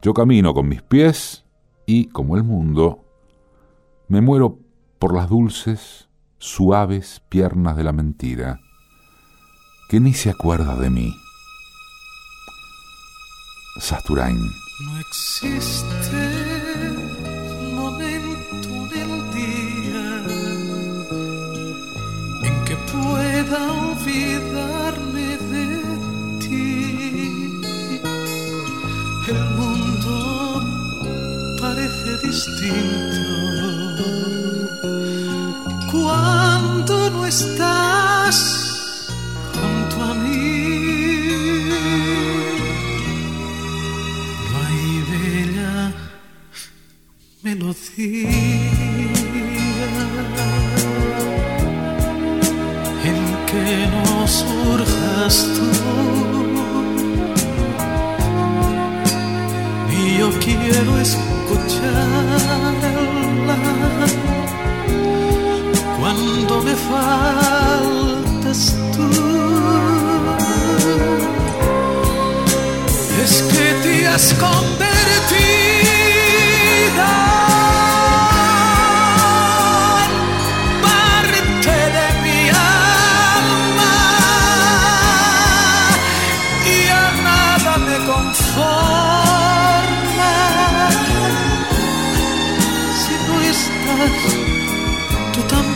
Yo 0.02 0.14
camino 0.14 0.54
con 0.54 0.68
mis 0.68 0.82
pies 0.82 1.46
Y, 1.86 2.08
como 2.10 2.36
el 2.36 2.44
mundo, 2.44 3.06
me 4.10 4.20
muero 4.20 4.60
por 5.00 5.16
las 5.16 5.30
dulces, 5.30 6.09
suaves 6.40 7.22
piernas 7.30 7.76
de 7.76 7.84
la 7.84 7.92
mentira, 7.92 8.62
que 9.90 10.00
ni 10.00 10.14
se 10.14 10.30
acuerda 10.30 10.76
de 10.76 10.90
mí. 10.90 11.16
Sasturain. 13.80 14.38
No 14.86 15.00
existe 15.00 16.30
momento 17.74 18.88
del 18.88 19.32
día 19.32 20.24
en 22.44 22.66
que 22.66 22.76
pueda 22.92 23.72
olvidarme 23.74 25.38
de 25.52 25.68
ti. 26.40 27.62
El 29.28 29.42
mundo 29.58 30.62
parece 31.60 32.28
distinto 32.28 33.19
estás 37.30 38.38
junto 39.54 39.96
a 40.04 40.14
mí. 40.16 40.40
No 44.50 44.56
hay 44.66 44.84
bella 45.12 45.74
melodía 47.44 48.32
en 53.10 53.20
que 53.50 53.68
no 53.94 54.10
surjas 54.28 55.36
tú. 55.56 55.68
Y 59.98 60.00
yo 60.18 60.28
quiero 60.40 60.92
escucharla 60.98 62.20
faltas 66.88 68.76
tú. 68.96 69.10
Es 73.24 73.34
que 73.52 73.66
te 73.84 74.08
has 74.08 74.34
convertido 74.34 74.80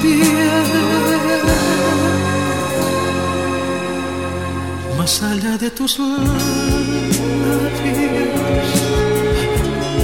en 0.03 0.62
Más 5.03 5.21
allá 5.21 5.57
de 5.57 5.69
tus 5.69 5.99
labios, 5.99 6.37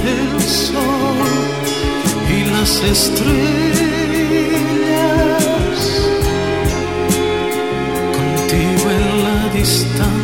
el 0.04 0.42
sol 0.42 1.16
y 2.28 2.44
las 2.50 2.82
estrellas. 2.82 3.30
Contigo 8.18 8.84
en 8.90 9.04
la 9.24 9.40
distancia, 9.54 10.19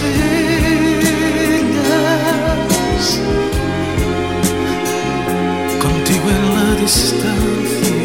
contigo 5.82 6.26
en 6.30 6.44
la 6.54 6.70
distancia, 6.82 8.05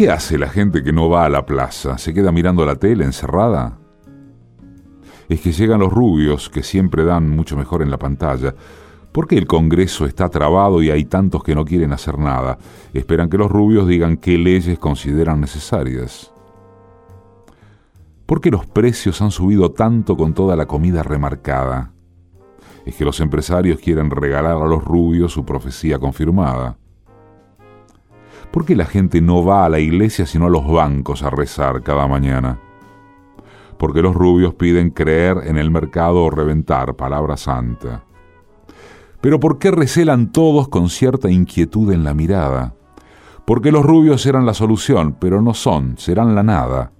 ¿Qué 0.00 0.08
hace 0.08 0.38
la 0.38 0.48
gente 0.48 0.82
que 0.82 0.94
no 0.94 1.10
va 1.10 1.26
a 1.26 1.28
la 1.28 1.44
plaza? 1.44 1.98
¿Se 1.98 2.14
queda 2.14 2.32
mirando 2.32 2.64
la 2.64 2.76
tele 2.76 3.04
encerrada? 3.04 3.76
Es 5.28 5.42
que 5.42 5.52
llegan 5.52 5.80
los 5.80 5.92
rubios, 5.92 6.48
que 6.48 6.62
siempre 6.62 7.04
dan 7.04 7.28
mucho 7.28 7.54
mejor 7.54 7.82
en 7.82 7.90
la 7.90 7.98
pantalla. 7.98 8.54
¿Por 9.12 9.28
qué 9.28 9.36
el 9.36 9.46
Congreso 9.46 10.06
está 10.06 10.30
trabado 10.30 10.82
y 10.82 10.90
hay 10.90 11.04
tantos 11.04 11.42
que 11.42 11.54
no 11.54 11.66
quieren 11.66 11.92
hacer 11.92 12.18
nada? 12.18 12.56
Esperan 12.94 13.28
que 13.28 13.36
los 13.36 13.50
rubios 13.50 13.86
digan 13.86 14.16
qué 14.16 14.38
leyes 14.38 14.78
consideran 14.78 15.38
necesarias. 15.38 16.32
¿Por 18.24 18.40
qué 18.40 18.50
los 18.50 18.64
precios 18.64 19.20
han 19.20 19.30
subido 19.30 19.72
tanto 19.72 20.16
con 20.16 20.32
toda 20.32 20.56
la 20.56 20.64
comida 20.64 21.02
remarcada? 21.02 21.92
Es 22.86 22.96
que 22.96 23.04
los 23.04 23.20
empresarios 23.20 23.78
quieren 23.78 24.10
regalar 24.10 24.56
a 24.62 24.66
los 24.66 24.82
rubios 24.82 25.32
su 25.34 25.44
profecía 25.44 25.98
confirmada. 25.98 26.78
¿Por 28.50 28.64
qué 28.64 28.74
la 28.74 28.86
gente 28.86 29.20
no 29.20 29.44
va 29.44 29.64
a 29.64 29.68
la 29.68 29.78
iglesia 29.78 30.26
sino 30.26 30.46
a 30.46 30.50
los 30.50 30.66
bancos 30.66 31.22
a 31.22 31.30
rezar 31.30 31.82
cada 31.82 32.08
mañana? 32.08 32.58
Porque 33.78 34.02
los 34.02 34.14
rubios 34.14 34.54
piden 34.54 34.90
creer 34.90 35.38
en 35.44 35.56
el 35.56 35.70
mercado 35.70 36.24
o 36.24 36.30
reventar, 36.30 36.96
palabra 36.96 37.36
santa. 37.36 38.04
Pero 39.20 39.38
¿por 39.38 39.58
qué 39.58 39.70
recelan 39.70 40.32
todos 40.32 40.68
con 40.68 40.88
cierta 40.88 41.30
inquietud 41.30 41.92
en 41.92 42.02
la 42.02 42.12
mirada? 42.12 42.74
Porque 43.44 43.70
los 43.70 43.84
rubios 43.84 44.26
eran 44.26 44.46
la 44.46 44.54
solución, 44.54 45.16
pero 45.20 45.40
no 45.40 45.54
son, 45.54 45.96
serán 45.96 46.34
la 46.34 46.42
nada. 46.42 46.92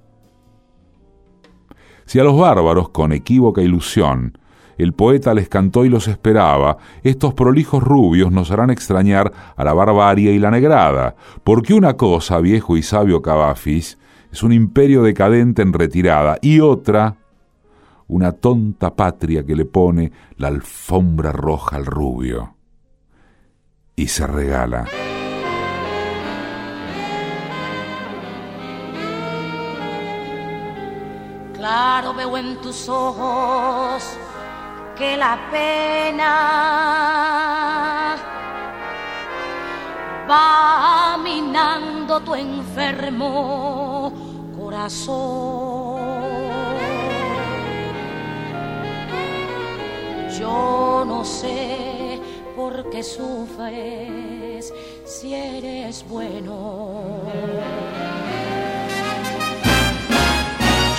Si 2.04 2.18
a 2.18 2.24
los 2.24 2.38
bárbaros, 2.38 2.90
con 2.90 3.12
equívoca 3.12 3.60
ilusión, 3.62 4.38
el 4.82 4.94
poeta 4.94 5.34
les 5.34 5.48
cantó 5.48 5.84
y 5.84 5.88
los 5.88 6.08
esperaba, 6.08 6.78
estos 7.02 7.34
prolijos 7.34 7.82
rubios 7.82 8.32
nos 8.32 8.50
harán 8.50 8.70
extrañar 8.70 9.32
a 9.56 9.64
la 9.64 9.74
barbarie 9.74 10.32
y 10.32 10.38
la 10.38 10.50
negrada, 10.50 11.16
porque 11.44 11.74
una 11.74 11.96
cosa, 11.96 12.40
viejo 12.40 12.76
y 12.76 12.82
sabio 12.82 13.20
Cavafis, 13.20 13.98
es 14.32 14.42
un 14.42 14.52
imperio 14.52 15.02
decadente 15.02 15.62
en 15.62 15.72
retirada, 15.72 16.38
y 16.40 16.60
otra, 16.60 17.16
una 18.06 18.32
tonta 18.32 18.94
patria 18.96 19.44
que 19.44 19.54
le 19.54 19.64
pone 19.64 20.12
la 20.36 20.48
alfombra 20.48 21.32
roja 21.32 21.76
al 21.76 21.86
rubio. 21.86 22.56
Y 23.96 24.06
se 24.06 24.26
regala. 24.26 24.86
Claro 31.54 32.14
veo 32.14 32.38
en 32.38 32.56
tus 32.62 32.88
ojos 32.88 34.02
que 35.00 35.16
la 35.16 35.38
pena 35.50 36.32
va 40.30 41.16
minando 41.24 42.20
tu 42.20 42.34
enfermo 42.34 44.12
corazón. 44.58 46.02
Yo 50.38 51.04
no 51.06 51.24
sé 51.24 52.20
por 52.54 52.90
qué 52.90 53.02
sufres 53.02 54.70
si 55.06 55.32
eres 55.34 56.04
bueno. 56.10 57.22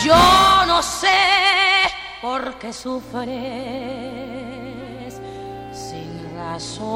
Yo 0.03 0.40
por 2.21 2.55
qué 2.59 2.71
sufres 2.71 3.31
sin 5.73 6.37
razón. 6.37 6.91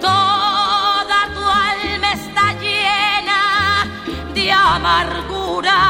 Toda 0.00 1.20
tu 1.34 1.40
alma 1.40 2.12
está 2.12 2.52
llena 2.60 3.86
de 4.34 4.52
amargura. 4.52 5.80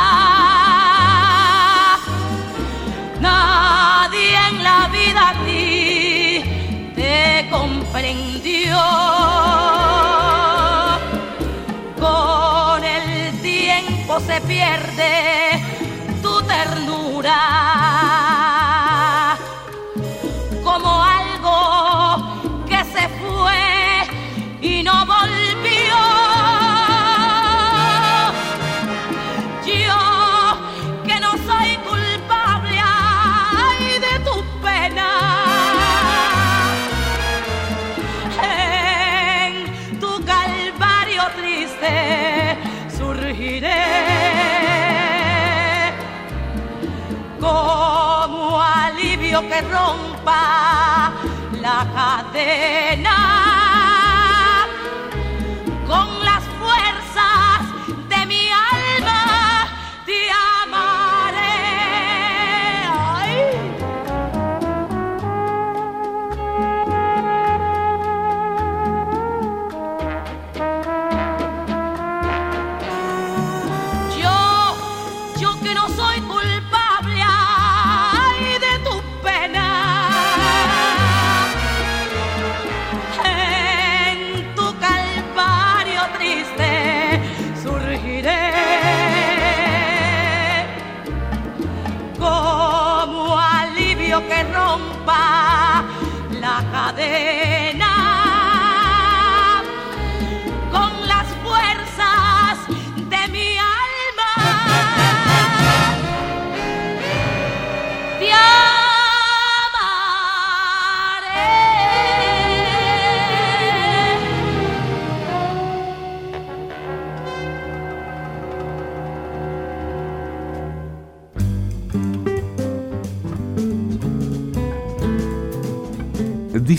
Nadie 3.21 4.37
en 4.51 4.63
la 4.63 4.89
vida 4.89 5.31
a 5.31 5.35
ti 5.45 6.93
te 6.95 7.49
comprendió. 7.51 9.22
olvidar. 17.33 17.92
Que 49.49 49.61
rompa 49.63 51.13
la 51.61 51.87
cadena 51.95 53.22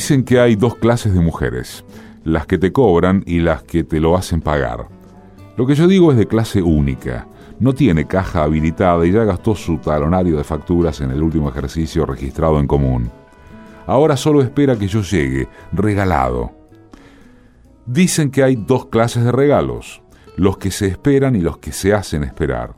Dicen 0.04 0.26
que 0.26 0.38
hay 0.38 0.58
dos 0.58 0.76
clases 0.76 1.14
de 1.14 1.22
mujeres, 1.22 1.86
las 2.26 2.46
que 2.46 2.58
te 2.58 2.74
cobran 2.74 3.24
y 3.26 3.40
las 3.40 3.64
que 3.64 3.86
te 3.86 4.02
lo 4.02 4.18
hacen 4.18 4.42
pagar. 4.42 4.90
Lo 5.56 5.66
que 5.66 5.76
yo 5.76 5.88
digo 5.88 6.12
es 6.12 6.18
de 6.18 6.28
clase 6.28 6.62
única. 6.62 7.26
No 7.58 7.72
tiene 7.72 8.06
caja 8.06 8.44
habilitada 8.44 9.06
y 9.06 9.14
ya 9.14 9.24
gastó 9.24 9.56
su 9.56 9.78
talonario 9.78 10.36
de 10.36 10.44
facturas 10.44 11.00
en 11.00 11.12
el 11.12 11.24
último 11.24 11.48
ejercicio 11.48 12.06
registrado 12.06 12.60
en 12.60 12.68
común. 12.68 13.10
Ahora 13.88 14.18
solo 14.18 14.42
espera 14.42 14.76
que 14.76 14.90
yo 14.90 15.04
llegue, 15.04 15.48
regalado. 15.72 16.52
Dicen 17.86 18.30
que 18.30 18.44
hay 18.44 18.58
dos 18.58 18.88
clases 18.88 19.24
de 19.24 19.32
regalos, 19.32 20.02
los 20.36 20.58
que 20.58 20.72
se 20.72 20.88
esperan 20.88 21.38
y 21.38 21.40
los 21.40 21.60
que 21.60 21.72
se 21.72 21.94
hacen 21.94 22.26
esperar. 22.26 22.76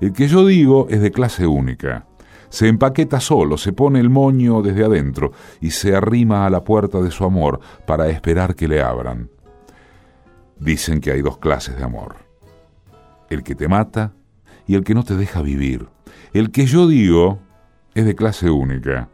El 0.00 0.14
que 0.14 0.26
yo 0.26 0.46
digo 0.46 0.86
es 0.88 1.02
de 1.02 1.12
clase 1.12 1.46
única. 1.46 2.06
Se 2.48 2.68
empaqueta 2.68 3.20
solo, 3.20 3.58
se 3.58 3.72
pone 3.72 4.00
el 4.00 4.10
moño 4.10 4.62
desde 4.62 4.84
adentro 4.84 5.32
y 5.60 5.70
se 5.70 5.94
arrima 5.94 6.46
a 6.46 6.50
la 6.50 6.62
puerta 6.64 7.00
de 7.00 7.10
su 7.10 7.24
amor 7.24 7.60
para 7.86 8.08
esperar 8.08 8.54
que 8.54 8.68
le 8.68 8.82
abran. 8.82 9.30
Dicen 10.58 11.00
que 11.00 11.10
hay 11.12 11.22
dos 11.22 11.38
clases 11.38 11.76
de 11.76 11.84
amor. 11.84 12.16
El 13.28 13.42
que 13.42 13.54
te 13.54 13.68
mata 13.68 14.12
y 14.66 14.74
el 14.74 14.84
que 14.84 14.94
no 14.94 15.04
te 15.04 15.16
deja 15.16 15.42
vivir. 15.42 15.88
El 16.32 16.50
que 16.50 16.66
yo 16.66 16.86
digo 16.86 17.40
es 17.94 18.04
de 18.04 18.14
clase 18.14 18.50
única. 18.50 19.08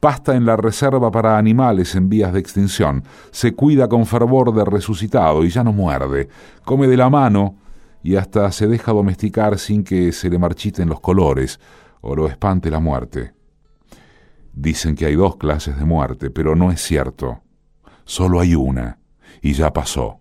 Pasta 0.00 0.36
en 0.36 0.46
la 0.46 0.56
reserva 0.56 1.10
para 1.10 1.38
animales 1.38 1.96
en 1.96 2.08
vías 2.08 2.32
de 2.32 2.38
extinción. 2.38 3.02
Se 3.32 3.54
cuida 3.54 3.88
con 3.88 4.06
fervor 4.06 4.54
de 4.54 4.64
resucitado 4.64 5.44
y 5.44 5.50
ya 5.50 5.64
no 5.64 5.72
muerde. 5.72 6.28
Come 6.64 6.86
de 6.86 6.96
la 6.96 7.10
mano 7.10 7.56
y 8.02 8.14
hasta 8.14 8.52
se 8.52 8.68
deja 8.68 8.92
domesticar 8.92 9.58
sin 9.58 9.82
que 9.82 10.12
se 10.12 10.30
le 10.30 10.38
marchiten 10.38 10.88
los 10.88 11.00
colores 11.00 11.58
o 12.00 12.14
lo 12.14 12.28
espante 12.28 12.70
la 12.70 12.80
muerte. 12.80 13.32
Dicen 14.52 14.94
que 14.96 15.06
hay 15.06 15.14
dos 15.14 15.36
clases 15.36 15.78
de 15.78 15.84
muerte, 15.84 16.30
pero 16.30 16.56
no 16.56 16.70
es 16.70 16.80
cierto. 16.80 17.42
Solo 18.04 18.40
hay 18.40 18.54
una, 18.54 18.98
y 19.42 19.52
ya 19.52 19.72
pasó. 19.72 20.20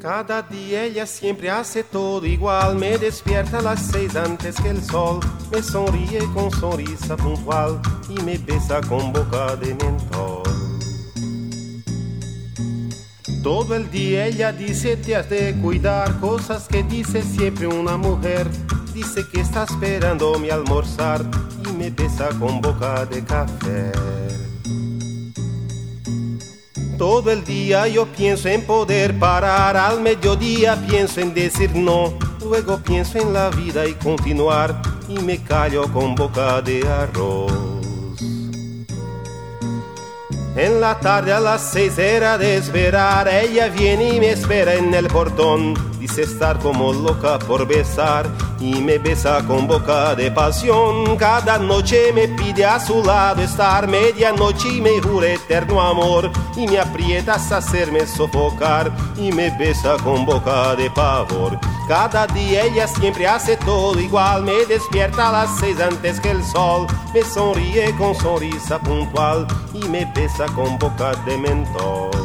Cada 0.00 0.42
día 0.42 0.84
ella 0.84 1.06
siempre 1.06 1.50
hace 1.50 1.82
todo 1.82 2.24
igual, 2.24 2.76
me 2.76 2.96
despierta 2.98 3.58
a 3.58 3.62
las 3.62 3.82
seis 3.82 4.14
antes 4.14 4.54
que 4.60 4.68
el 4.68 4.80
sol, 4.80 5.18
me 5.50 5.60
sonríe 5.60 6.20
con 6.32 6.52
sonrisa 6.52 7.16
puntual 7.16 7.80
y 8.08 8.22
me 8.22 8.38
besa 8.38 8.80
con 8.82 9.12
boca 9.12 9.56
de 9.56 9.74
mentol. 9.74 10.42
Todo 13.42 13.74
el 13.74 13.90
día 13.90 14.26
ella 14.26 14.52
dice 14.52 14.96
te 14.96 15.16
has 15.16 15.28
de 15.28 15.56
cuidar, 15.60 16.20
cosas 16.20 16.68
que 16.68 16.84
dice 16.84 17.20
siempre 17.20 17.66
una 17.66 17.96
mujer, 17.96 18.46
dice 18.94 19.24
que 19.32 19.40
está 19.40 19.64
esperando 19.64 20.38
mi 20.38 20.50
almorzar 20.50 21.24
y 21.68 21.72
me 21.72 21.90
besa 21.90 22.28
con 22.38 22.60
boca 22.60 23.04
de 23.04 23.24
café. 23.24 23.90
Todo 26.98 27.30
el 27.30 27.44
día 27.44 27.86
yo 27.86 28.06
pienso 28.06 28.48
en 28.48 28.66
poder 28.66 29.16
parar, 29.16 29.76
al 29.76 30.00
mediodía 30.00 30.74
pienso 30.88 31.20
en 31.20 31.32
decir 31.32 31.70
no, 31.72 32.12
luego 32.44 32.78
pienso 32.78 33.18
en 33.18 33.32
la 33.32 33.50
vida 33.50 33.86
y 33.86 33.94
continuar 33.94 34.82
y 35.08 35.16
me 35.20 35.40
callo 35.40 35.84
con 35.92 36.16
boca 36.16 36.60
de 36.60 36.82
arroz. 36.88 37.52
En 40.56 40.80
la 40.80 40.98
tarde 40.98 41.32
a 41.32 41.38
las 41.38 41.70
seis 41.70 41.96
era 41.98 42.36
de 42.36 42.56
esperar, 42.56 43.28
ella 43.28 43.68
viene 43.68 44.16
y 44.16 44.18
me 44.18 44.32
espera 44.32 44.74
en 44.74 44.92
el 44.92 45.06
portón. 45.06 45.74
Dice 46.08 46.22
estar 46.22 46.58
como 46.58 46.90
loca 46.90 47.38
por 47.38 47.66
besar 47.66 48.26
y 48.58 48.76
me 48.76 48.96
besa 48.96 49.44
con 49.46 49.66
boca 49.66 50.14
de 50.14 50.30
pasión. 50.30 51.16
Cada 51.18 51.58
noche 51.58 52.12
me 52.14 52.28
pide 52.28 52.64
a 52.64 52.80
su 52.80 53.04
lado 53.04 53.42
estar, 53.42 53.86
medianoche 53.86 54.68
y 54.76 54.80
me 54.80 55.02
jura 55.02 55.34
eterno 55.34 55.82
amor. 55.82 56.30
Y 56.56 56.66
me 56.66 56.78
aprieta 56.78 57.34
hasta 57.34 57.58
hacerme 57.58 58.06
sofocar 58.06 58.90
y 59.18 59.32
me 59.32 59.50
besa 59.58 59.96
con 60.02 60.24
boca 60.24 60.74
de 60.76 60.90
pavor. 60.90 61.58
Cada 61.86 62.26
día 62.26 62.64
ella 62.64 62.88
siempre 62.88 63.26
hace 63.26 63.58
todo 63.58 64.00
igual, 64.00 64.44
me 64.44 64.64
despierta 64.64 65.28
a 65.28 65.32
las 65.32 65.58
seis 65.58 65.78
antes 65.78 66.20
que 66.20 66.30
el 66.30 66.42
sol, 66.42 66.86
me 67.12 67.22
sonríe 67.22 67.94
con 67.96 68.14
sonrisa 68.14 68.78
puntual 68.78 69.46
y 69.74 69.86
me 69.88 70.06
besa 70.14 70.46
con 70.54 70.78
boca 70.78 71.12
de 71.26 71.36
mentol. 71.36 72.17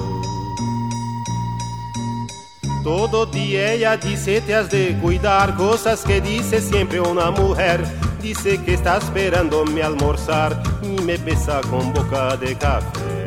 Todo 2.84 3.26
día 3.26 3.72
ella 3.72 3.96
dice 3.96 4.42
te 4.42 4.54
has 4.54 4.70
de 4.70 4.98
cuidar, 5.02 5.56
cosas 5.56 6.04
que 6.04 6.20
dice 6.20 6.60
siempre 6.60 7.00
una 7.00 7.32
mujer. 7.32 7.82
Dice 8.22 8.62
que 8.62 8.74
está 8.74 8.98
esperando 8.98 9.64
mi 9.64 9.80
almorzar 9.80 10.62
y 10.82 11.02
me 11.02 11.16
besa 11.16 11.62
con 11.70 11.94
boca 11.94 12.36
de 12.36 12.58
café. 12.58 13.26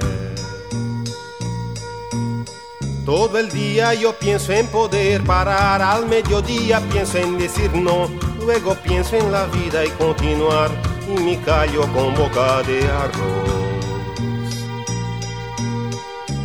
Todo 3.07 3.39
el 3.39 3.51
día 3.51 3.95
yo 3.95 4.13
pienso 4.19 4.53
en 4.53 4.67
poder 4.67 5.25
parar, 5.25 5.81
al 5.81 6.07
mediodía 6.07 6.81
pienso 6.91 7.17
en 7.17 7.39
decir 7.39 7.73
no, 7.73 8.11
luego 8.41 8.75
pienso 8.75 9.17
en 9.17 9.33
la 9.33 9.47
vida 9.47 9.87
y 9.87 9.89
continuar 9.91 10.71
y 11.09 11.19
me 11.19 11.41
callo 11.41 11.83
con 11.95 12.15
boca 12.15 12.63
de 12.65 12.87
arroz. 12.87 13.66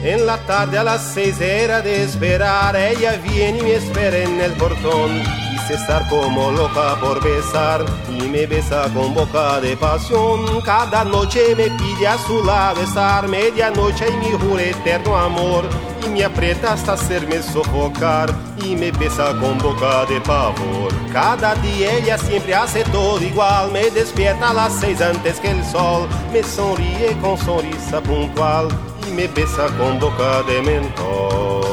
En 0.04 0.26
la 0.26 0.40
tarde 0.48 0.80
a 0.80 0.84
las 0.84 1.14
seis 1.14 1.40
era 1.40 1.80
de 1.80 2.04
esperar, 2.04 2.76
ella 2.76 3.18
viene 3.18 3.60
y 3.60 3.62
me 3.62 3.76
espera 3.76 4.18
en 4.18 4.42
el 4.42 4.52
portón. 4.54 5.12
Dice 5.52 5.76
estar 5.76 6.10
como 6.10 6.52
loca 6.52 7.00
por 7.00 7.24
besar 7.24 7.86
y 8.10 8.24
me 8.24 8.48
besa 8.48 8.90
con 8.96 9.14
boca 9.14 9.62
de 9.62 9.78
pasión. 9.78 10.60
Cada 10.66 11.06
noche 11.06 11.56
me 11.56 11.70
pide 11.78 12.08
a 12.08 12.18
su 12.18 12.44
lado 12.44 12.82
estar, 12.82 13.28
medianoche 13.28 14.08
y 14.10 14.18
mi 14.18 14.32
jura 14.40 14.64
eterno 14.64 15.16
amor. 15.16 15.66
Y 16.04 16.10
me 16.10 16.24
aprieta 16.24 16.74
hasta 16.74 16.94
hacerme 16.94 17.44
sofocar 17.44 18.34
y 18.66 18.76
me 18.76 18.92
besa 18.92 19.38
con 19.40 19.60
boca 19.60 20.06
de 20.08 20.20
pavor. 20.22 20.92
Cada 21.14 21.54
día 21.54 21.94
ella 21.98 22.18
siempre 22.18 22.56
hace 22.56 22.84
todo 22.86 23.22
igual, 23.22 23.72
me 23.72 23.92
despierta 23.92 24.50
a 24.50 24.54
las 24.56 24.74
seis 24.80 25.00
antes 25.00 25.40
que 25.40 25.52
el 25.52 25.64
sol, 25.64 26.08
me 26.34 26.42
sonríe 26.42 27.16
con 27.22 27.38
sonrisa 27.38 28.02
puntual 28.02 28.68
y 29.08 29.12
me 29.12 29.28
besa 29.28 29.68
con 29.78 30.00
boca 30.00 30.44
de 30.44 30.62
mentol. 30.62 31.71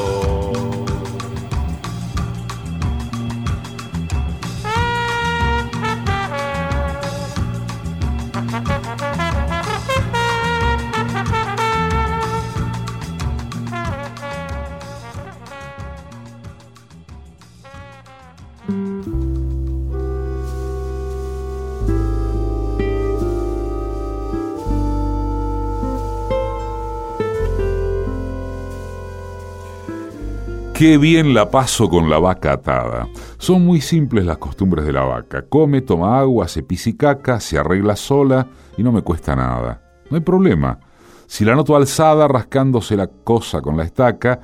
Qué 30.79 30.97
bien 30.97 31.33
la 31.33 31.51
paso 31.51 31.89
con 31.89 32.09
la 32.09 32.19
vaca 32.19 32.53
atada. 32.53 33.09
Son 33.37 33.65
muy 33.65 33.81
simples 33.81 34.25
las 34.25 34.37
costumbres 34.37 34.85
de 34.85 34.93
la 34.93 35.03
vaca. 35.03 35.41
Come, 35.41 35.81
toma 35.81 36.17
agua, 36.17 36.47
se 36.47 36.63
pisicaca, 36.63 37.41
se 37.41 37.57
arregla 37.57 37.97
sola 37.97 38.47
y 38.77 38.83
no 38.83 38.93
me 38.93 39.01
cuesta 39.01 39.35
nada. 39.35 39.81
No 40.09 40.15
hay 40.15 40.23
problema. 40.23 40.79
Si 41.27 41.43
la 41.43 41.53
noto 41.53 41.75
alzada 41.75 42.29
rascándose 42.29 42.95
la 42.95 43.07
cosa 43.07 43.59
con 43.59 43.75
la 43.75 43.83
estaca, 43.83 44.39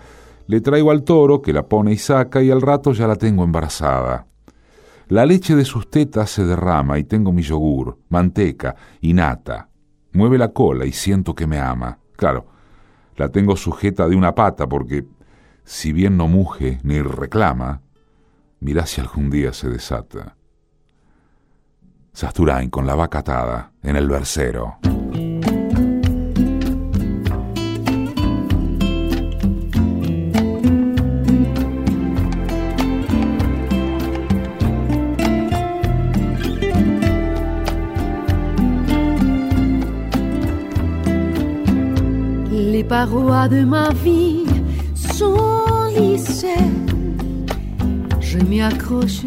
le 0.48 0.60
traigo 0.60 0.92
al 0.92 1.06
toro 1.06 1.42
que 1.42 1.54
la 1.54 1.70
pone 1.70 1.94
y 1.94 1.98
saca 1.98 2.44
y 2.44 2.52
al 2.52 2.62
rato 2.62 2.92
ya 2.92 3.08
la 3.08 3.16
tengo 3.16 3.46
embarazada. 3.46 4.28
La 5.08 5.26
leche 5.26 5.56
de 5.56 5.64
sus 5.64 5.90
tetas 5.90 6.32
se 6.32 6.44
derrama 6.44 7.00
y 7.00 7.06
tengo 7.06 7.32
mi 7.32 7.44
yogur, 7.44 7.98
manteca 8.10 8.76
y 9.00 9.14
nata. 9.14 9.70
Mueve 10.12 10.38
la 10.38 10.50
cola 10.50 10.86
y 10.86 10.92
siento 10.92 11.34
que 11.34 11.48
me 11.48 11.60
ama. 11.60 11.98
Claro, 12.18 12.46
la 13.16 13.30
tengo 13.30 13.56
sujeta 13.56 14.06
de 14.10 14.18
una 14.18 14.36
pata 14.36 14.68
porque 14.68 15.06
si 15.66 15.92
bien 15.92 16.16
no 16.16 16.28
muge 16.28 16.80
ni 16.84 17.02
reclama, 17.02 17.82
mirá 18.60 18.86
si 18.86 19.02
algún 19.02 19.30
día 19.30 19.52
se 19.52 19.68
desata. 19.68 20.36
Sasturain 22.14 22.70
con 22.70 22.86
la 22.86 22.96
vaca 22.96 23.20
atada 23.20 23.72
en 23.82 23.96
el 23.96 24.08
versero. 24.08 24.78
Les 42.52 42.84
parois 42.84 43.50
de 43.50 43.66
ma 43.66 43.90
vie 43.90 44.45
Je 48.20 48.38
m'y 48.40 48.62
accroche, 48.62 49.22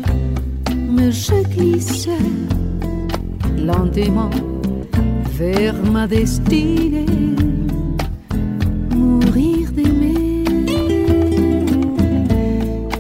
mais 0.76 1.11
je 1.11 1.43
glisse 1.55 2.09
lentement 3.57 4.28
vers 5.32 5.74
ma 5.91 6.07
destinée. 6.07 7.07
Mourir 8.95 9.70
d'aimer, 9.72 10.45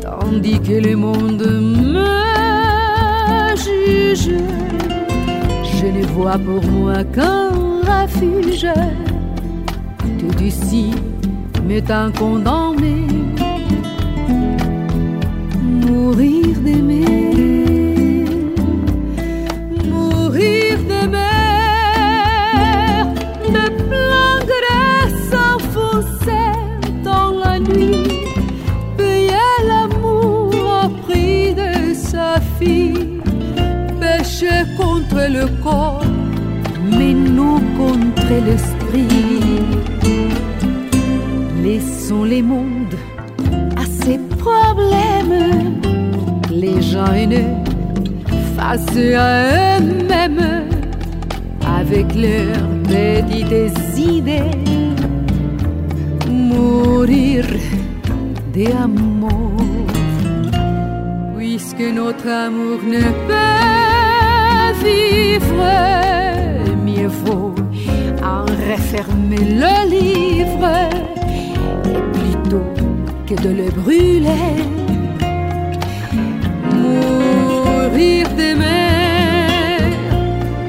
tandis 0.00 0.58
que 0.60 0.80
le 0.88 0.96
monde 0.96 1.46
me 1.92 2.06
juge. 3.54 4.30
Je 5.78 5.86
ne 5.86 6.06
vois 6.14 6.38
pour 6.38 6.64
moi 6.70 7.04
qu'un 7.04 7.50
refuge. 7.82 8.66
Tout 10.18 10.42
ici 11.68 11.74
m'étant 11.74 12.10
condamné. 12.12 13.06
Mourir 15.62 16.58
d'aimer, 16.64 18.24
mourir 19.84 20.78
d'aimer, 20.88 21.24
de 23.54 23.64
pleurer 23.88 25.08
s'enfoncer 25.30 26.52
dans 27.04 27.30
la 27.44 27.58
nuit, 27.60 28.08
payer 28.96 29.54
l'amour 29.66 30.50
au 30.84 30.88
prix 31.06 31.54
de 31.54 31.94
sa 31.94 32.40
fille, 32.58 33.20
pécher 34.00 34.64
contre 34.76 35.20
le 35.30 35.46
corps, 35.62 36.04
mais 36.90 37.14
non 37.14 37.60
contre 37.76 38.32
l'esprit. 38.46 39.68
Laissons 41.68 42.24
les 42.24 42.40
mondes 42.40 42.96
à 43.76 43.84
ses 43.84 44.18
problèmes, 44.38 45.82
les 46.50 46.80
gens 46.80 47.12
haineux 47.12 47.56
face 48.56 48.96
à 48.96 49.76
eux-mêmes, 49.76 50.64
avec 51.78 52.06
leurs 52.14 52.70
petites 52.84 53.98
idées, 53.98 54.56
mourir 56.26 57.44
d'amour, 58.54 59.52
puisque 61.36 61.86
notre 62.00 62.28
amour 62.28 62.78
ne 62.94 63.04
peut 63.28 63.68
vivre, 64.88 65.64
mieux 66.86 67.12
vaut 67.24 67.54
en 68.22 68.46
refermer 68.70 69.44
le 69.62 69.74
livre 69.90 71.17
que 72.50 73.34
de 73.34 73.50
le 73.50 73.70
brûler, 73.70 74.56
mourir 76.74 78.26
d'aimer, 78.36 79.78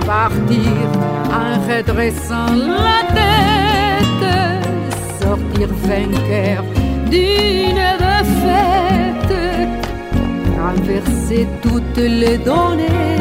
partir 0.05 0.87
en 1.31 1.51
redressant 1.69 2.53
la 2.53 2.99
tête, 3.19 4.27
sortir 5.21 5.69
vainqueur 5.87 6.63
d'une 7.09 7.87
défaite, 8.05 9.35
renverser 10.59 11.47
toutes 11.61 11.97
les 11.97 12.37
données, 12.39 13.18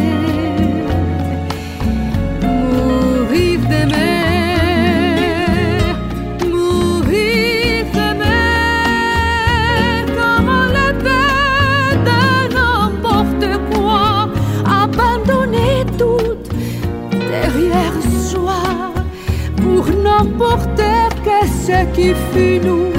qu'est-ce 21.68 21.88
qui 21.96 22.08
fut 22.32 22.60
nous, 22.66 22.90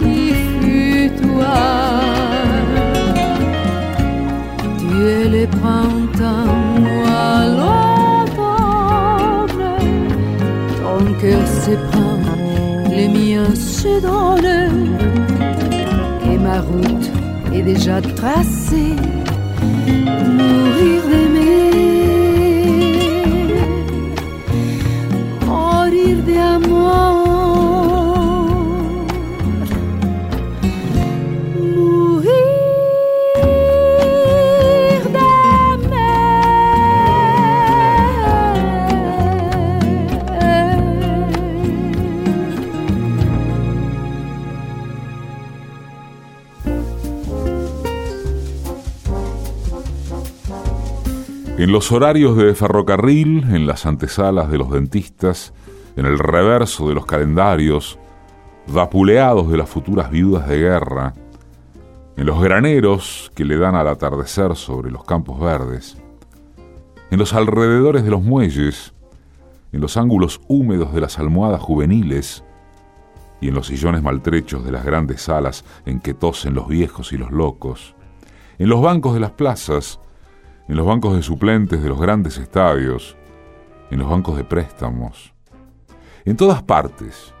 qui 0.00 0.32
fut 0.60 1.10
toi. 1.22 1.58
Es 5.04 5.28
le 5.28 5.44
printemps, 5.48 6.54
moi 6.86 7.26
l'automne, 7.58 9.00
ton 10.78 11.02
cœur 11.20 11.44
s'éprend, 11.46 12.18
les 12.88 13.08
miens 13.08 13.54
se 13.54 13.92
donnent, 14.00 14.96
et 16.30 16.38
ma 16.38 16.58
route 16.60 17.08
est 17.52 17.62
déjà 17.62 18.00
tracée, 18.00 18.94
mourir 20.38 21.02
los 51.82 51.90
horarios 51.90 52.36
de 52.36 52.54
ferrocarril, 52.54 53.42
en 53.52 53.66
las 53.66 53.86
antesalas 53.86 54.48
de 54.48 54.56
los 54.56 54.70
dentistas, 54.70 55.52
en 55.96 56.06
el 56.06 56.16
reverso 56.16 56.88
de 56.88 56.94
los 56.94 57.06
calendarios, 57.06 57.98
vapuleados 58.68 59.50
de 59.50 59.56
las 59.56 59.68
futuras 59.68 60.08
viudas 60.08 60.46
de 60.46 60.58
guerra, 60.58 61.12
en 62.16 62.24
los 62.24 62.40
graneros 62.40 63.32
que 63.34 63.44
le 63.44 63.56
dan 63.58 63.74
al 63.74 63.88
atardecer 63.88 64.54
sobre 64.54 64.92
los 64.92 65.02
campos 65.02 65.40
verdes, 65.40 65.96
en 67.10 67.18
los 67.18 67.32
alrededores 67.32 68.04
de 68.04 68.10
los 68.10 68.22
muelles, 68.22 68.94
en 69.72 69.80
los 69.80 69.96
ángulos 69.96 70.40
húmedos 70.46 70.94
de 70.94 71.00
las 71.00 71.18
almohadas 71.18 71.62
juveniles 71.62 72.44
y 73.40 73.48
en 73.48 73.54
los 73.54 73.66
sillones 73.66 74.04
maltrechos 74.04 74.64
de 74.64 74.70
las 74.70 74.84
grandes 74.84 75.22
salas 75.22 75.64
en 75.84 75.98
que 75.98 76.14
tosen 76.14 76.54
los 76.54 76.68
viejos 76.68 77.12
y 77.12 77.18
los 77.18 77.32
locos, 77.32 77.96
en 78.60 78.68
los 78.68 78.80
bancos 78.80 79.14
de 79.14 79.20
las 79.20 79.32
plazas, 79.32 79.98
en 80.72 80.78
los 80.78 80.86
bancos 80.86 81.14
de 81.14 81.22
suplentes 81.22 81.82
de 81.82 81.88
los 81.90 82.00
grandes 82.00 82.38
estadios, 82.38 83.14
en 83.90 83.98
los 83.98 84.08
bancos 84.08 84.38
de 84.38 84.44
préstamos, 84.44 85.34
en 86.24 86.34
todas 86.34 86.62
partes, 86.62 87.34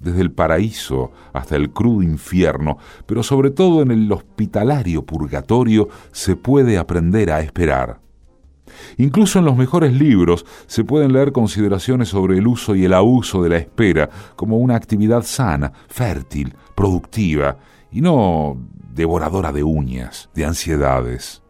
desde 0.00 0.20
el 0.20 0.32
paraíso 0.32 1.12
hasta 1.32 1.54
el 1.54 1.70
crudo 1.70 2.02
infierno, 2.02 2.76
pero 3.06 3.22
sobre 3.22 3.52
todo 3.52 3.82
en 3.82 3.92
el 3.92 4.10
hospitalario 4.10 5.06
purgatorio, 5.06 5.88
se 6.10 6.34
puede 6.34 6.76
aprender 6.76 7.30
a 7.30 7.40
esperar. 7.40 8.00
Incluso 8.96 9.38
en 9.38 9.44
los 9.44 9.56
mejores 9.56 9.92
libros 9.92 10.44
se 10.66 10.82
pueden 10.82 11.12
leer 11.12 11.30
consideraciones 11.30 12.08
sobre 12.08 12.36
el 12.36 12.48
uso 12.48 12.74
y 12.74 12.84
el 12.84 12.94
abuso 12.94 13.44
de 13.44 13.48
la 13.48 13.58
espera 13.58 14.10
como 14.34 14.58
una 14.58 14.74
actividad 14.74 15.22
sana, 15.22 15.72
fértil, 15.86 16.52
productiva 16.74 17.58
y 17.92 18.00
no 18.00 18.58
devoradora 18.92 19.52
de 19.52 19.62
uñas, 19.62 20.30
de 20.34 20.46
ansiedades. 20.46 21.45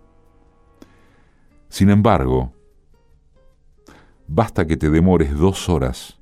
Sin 1.69 1.91
embargo, 1.91 2.53
basta 4.27 4.67
que 4.67 4.77
te 4.77 4.91
demores 4.91 5.37
dos 5.37 5.69
horas 5.69 6.19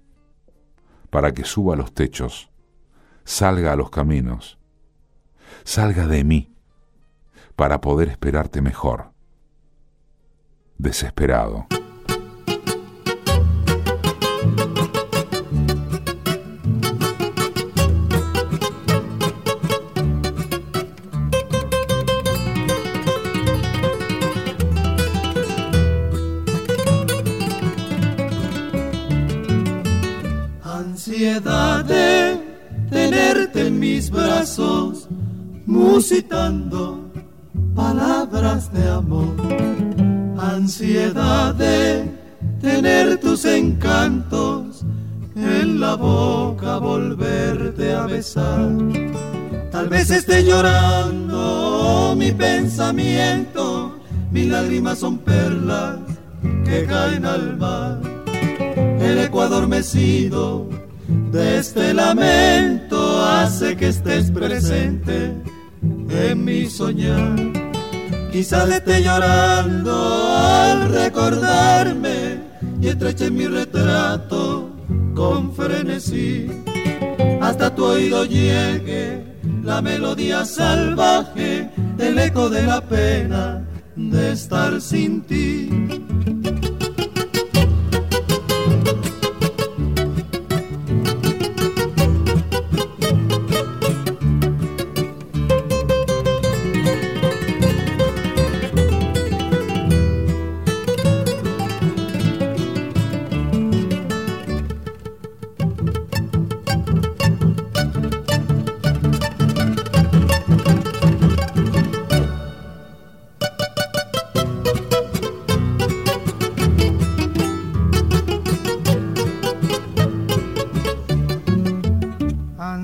para 1.10 1.32
que 1.32 1.44
suba 1.44 1.74
a 1.74 1.76
los 1.76 1.92
techos, 1.92 2.50
salga 3.24 3.72
a 3.72 3.76
los 3.76 3.90
caminos, 3.90 4.58
salga 5.64 6.06
de 6.06 6.24
mí, 6.24 6.54
para 7.56 7.80
poder 7.80 8.08
esperarte 8.08 8.60
mejor. 8.60 9.12
Desesperado. 10.76 11.66
Vez 50.04 50.18
esté 50.18 50.44
llorando 50.44 52.14
mi 52.14 52.30
pensamiento, 52.30 53.98
mis 54.30 54.48
lágrimas 54.48 54.98
son 54.98 55.16
perlas 55.16 55.96
que 56.62 56.84
caen 56.84 57.24
al 57.24 57.56
mar. 57.56 58.00
El 59.00 59.18
ecuador 59.18 59.66
mecido 59.66 60.68
de 61.32 61.58
este 61.58 61.94
lamento 61.94 63.24
hace 63.24 63.78
que 63.78 63.88
estés 63.88 64.30
presente 64.30 65.32
en 66.10 66.44
mi 66.44 66.68
soñar. 66.68 67.36
Quizás 68.30 68.68
esté 68.68 69.02
llorando 69.02 70.28
al 70.36 70.92
recordarme 70.92 72.40
y 72.78 72.88
estreche 72.88 73.30
mi 73.30 73.46
retrato 73.46 74.68
con 75.14 75.54
frenesí. 75.54 76.50
Hasta 77.40 77.74
tu 77.74 77.84
oído 77.84 78.26
llegue 78.26 79.23
la 79.64 79.80
melodía 79.80 80.44
salvaje, 80.44 81.70
el 81.98 82.18
eco 82.18 82.50
de 82.50 82.62
la 82.62 82.80
pena 82.82 83.64
de 83.96 84.32
estar 84.32 84.80
sin 84.80 85.22
ti. 85.22 85.83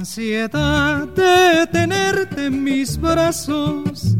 De 0.00 1.66
tenerte 1.70 2.46
en 2.46 2.64
mis 2.64 2.98
brazos, 2.98 4.16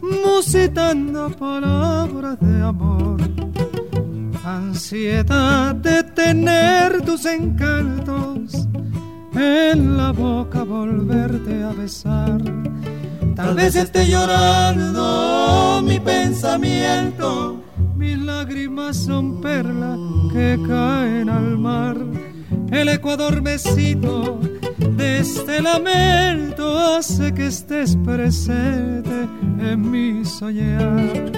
musitando 0.00 1.28
palabras 1.28 2.38
de 2.40 2.62
amor. 2.62 3.20
Ansiedad 4.42 5.74
de 5.74 6.02
tener 6.02 7.02
tus 7.02 7.26
encantos 7.26 8.66
en 9.34 9.98
la 9.98 10.12
boca, 10.12 10.62
volverte 10.62 11.62
a 11.62 11.72
besar. 11.72 12.40
Tal 13.36 13.54
vez 13.54 13.76
esté 13.76 14.06
llorando 14.06 15.82
mi 15.84 16.00
pensamiento, 16.00 17.62
mis 17.96 18.18
lágrimas 18.18 18.96
son 18.96 19.42
perlas 19.42 19.98
que 20.32 20.58
caen 20.66 21.28
al 21.28 21.58
mar. 21.58 21.98
El 22.70 22.88
ecuador 22.88 23.42
mesito 23.42 24.40
de 24.98 25.20
este 25.20 25.62
lamento 25.62 26.76
hace 26.76 27.32
que 27.32 27.46
estés 27.46 27.96
presente 28.04 29.28
en 29.60 29.90
mi 29.90 30.24
soñar. 30.24 31.32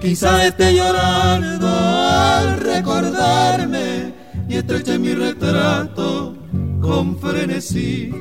Quizá 0.00 0.46
esté 0.46 0.76
llorando 0.76 1.68
al 1.68 2.60
recordarme 2.60 4.14
y 4.48 4.56
estreche 4.56 4.98
mi 4.98 5.14
retrato 5.14 6.36
con 6.80 7.18
frenesí. 7.18 8.14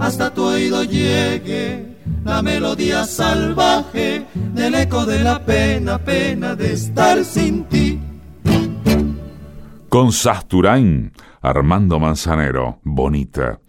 Hasta 0.00 0.32
tu 0.32 0.44
oído 0.44 0.84
llegue 0.84 1.96
la 2.24 2.42
melodía 2.42 3.04
salvaje 3.04 4.26
del 4.34 4.74
eco 4.74 5.06
de 5.06 5.20
la 5.20 5.44
pena, 5.44 5.98
pena 5.98 6.54
de 6.54 6.74
estar 6.74 7.24
sin 7.24 7.64
ti. 7.64 8.00
Con 9.88 10.12
Sasturain, 10.12 11.12
Armando 11.40 11.98
Manzanero, 11.98 12.80
Bonita. 12.82 13.60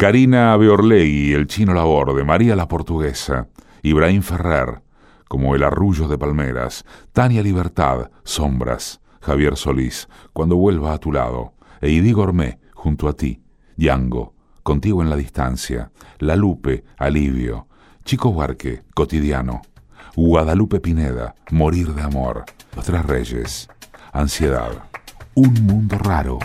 Karina 0.00 0.56
Beorlegui, 0.56 1.34
El 1.34 1.46
Chino 1.46 1.74
Laborde, 1.74 2.24
María 2.24 2.56
la 2.56 2.66
Portuguesa, 2.66 3.48
Ibrahim 3.82 4.22
Ferrer, 4.22 4.80
como 5.28 5.54
El 5.54 5.62
Arrullo 5.62 6.08
de 6.08 6.16
Palmeras, 6.16 6.86
Tania 7.12 7.42
Libertad, 7.42 8.10
Sombras, 8.24 9.02
Javier 9.20 9.58
Solís, 9.58 10.08
Cuando 10.32 10.56
vuelva 10.56 10.94
a 10.94 10.98
tu 10.98 11.12
lado, 11.12 11.52
e 11.82 11.90
Idi 11.90 12.12
Gourmet, 12.12 12.58
junto 12.72 13.08
a 13.08 13.12
ti, 13.12 13.42
Yango, 13.76 14.32
Contigo 14.62 15.02
en 15.02 15.10
la 15.10 15.16
distancia, 15.16 15.92
La 16.18 16.34
Lupe, 16.34 16.82
Alivio, 16.96 17.68
Chico 18.02 18.30
Huarque, 18.30 18.84
Cotidiano, 18.94 19.60
Guadalupe 20.16 20.80
Pineda, 20.80 21.34
Morir 21.50 21.92
de 21.92 22.00
Amor, 22.00 22.46
Los 22.74 22.86
Tres 22.86 23.04
Reyes, 23.04 23.68
Ansiedad, 24.14 24.82
Un 25.34 25.52
Mundo 25.66 25.98
Raro, 25.98 26.38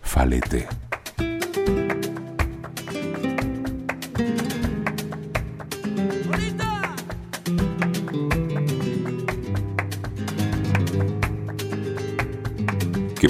Falete. 0.00 0.83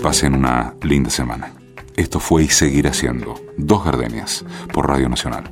Pasen 0.04 0.34
una 0.34 0.74
linda 0.82 1.08
semana. 1.08 1.54
Esto 1.96 2.20
fue 2.20 2.42
y 2.42 2.48
seguirá 2.50 2.92
siendo 2.92 3.42
Dos 3.56 3.86
Gardenias 3.86 4.44
por 4.70 4.86
Radio 4.86 5.08
Nacional. 5.08 5.50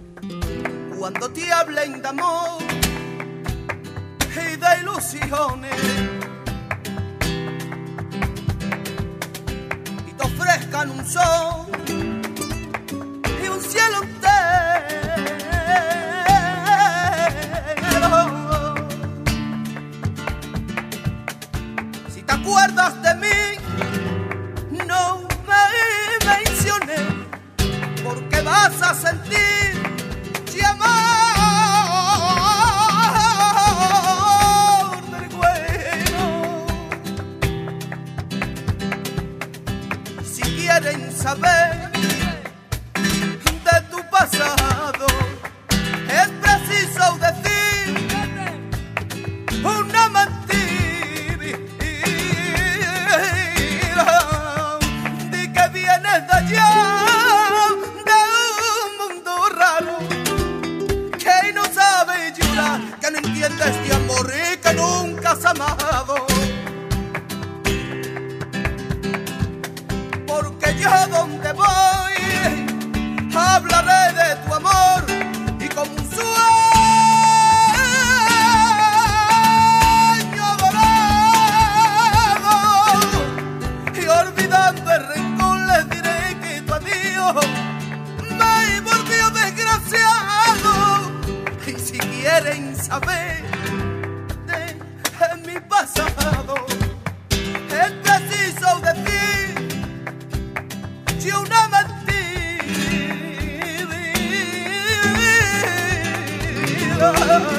Cuando 0.99 1.31
te 1.31 1.51
hablen 1.51 2.03
de 2.03 2.09
amor 2.09 2.61
y 4.21 4.57
de 4.57 4.81
ilusiones 4.83 5.73
y 10.07 10.13
te 10.13 10.23
ofrezcan 10.23 10.91
un 10.91 11.07
sol 11.07 11.82
sentir 28.95 29.42
mentira 107.11 107.52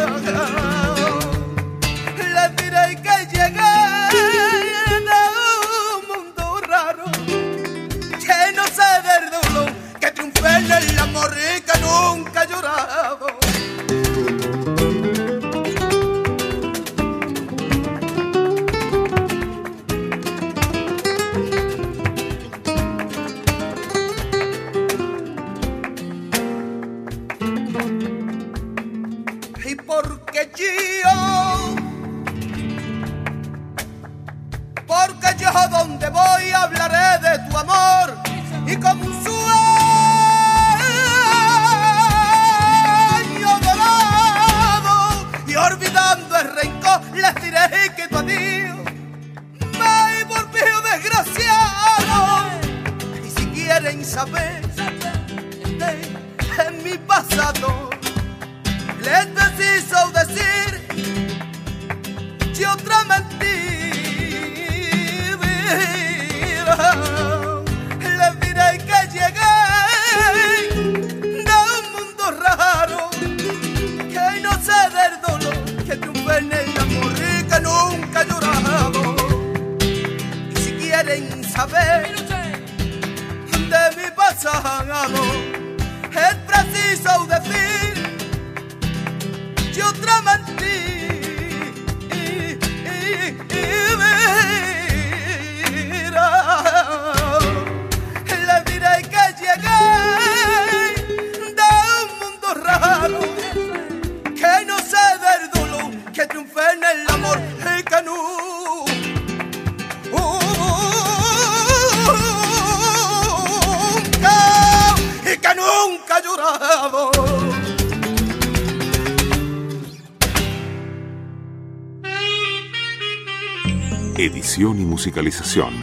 Y 124.56 124.66
musicalización, 124.66 125.74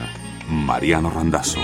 Mariano 0.49 1.11
Randazzo. 1.11 1.59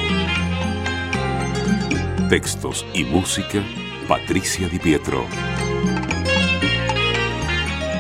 Textos 2.28 2.84
y 2.94 3.04
música, 3.04 3.62
Patricia 4.09 4.68
Di 4.68 4.80
Pietro. 4.80 5.24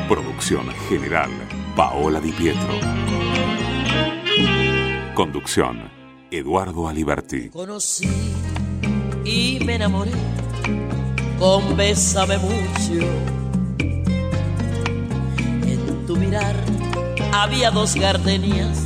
Producción 0.08 0.66
general, 0.88 1.30
Paola 1.76 2.20
Di 2.20 2.32
Pietro. 2.32 2.80
Conducción, 5.14 5.88
Eduardo 6.32 6.88
Aliberti. 6.88 7.50
Conocí 7.50 8.08
y 9.24 9.60
me 9.64 9.76
enamoré 9.76 10.12
con 11.38 11.76
Bésame 11.76 12.38
mucho. 12.38 13.06
En 15.64 16.06
tu 16.08 16.16
mirar 16.16 16.56
había 17.32 17.70
dos 17.70 17.94
gardenias 17.94 18.85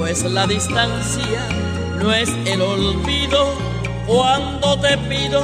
pues 0.00 0.24
la 0.24 0.46
distancia 0.46 1.46
no 1.98 2.10
es 2.10 2.30
el 2.46 2.62
olvido 2.62 3.52
cuando 4.06 4.80
te 4.80 4.96
pido 4.96 5.42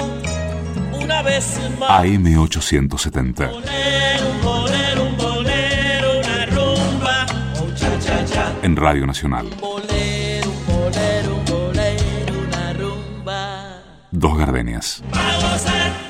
una 0.98 1.20
vez 1.20 1.61
más. 1.78 1.90
AM870. 1.90 3.50
Un 3.52 4.42
bolero, 4.42 5.04
un 5.04 5.16
bolero, 5.18 6.20
una 6.20 6.46
rumba, 6.46 7.26
oh, 7.61 7.70
cha, 7.74 7.98
cha, 7.98 8.24
cha. 8.24 8.52
En 8.62 8.76
Radio 8.76 9.07
Nacional. 9.07 9.44
Un 9.44 9.61
bolero, 9.61 10.50
un 10.50 10.66
bolero, 10.66 11.36
un 11.36 11.44
bolero, 11.44 12.34
una 12.48 12.72
rumba. 12.72 13.82
Dos 14.11 14.38
gardenias. 14.38 15.02
Para 15.11 15.34
gozar 15.34 16.05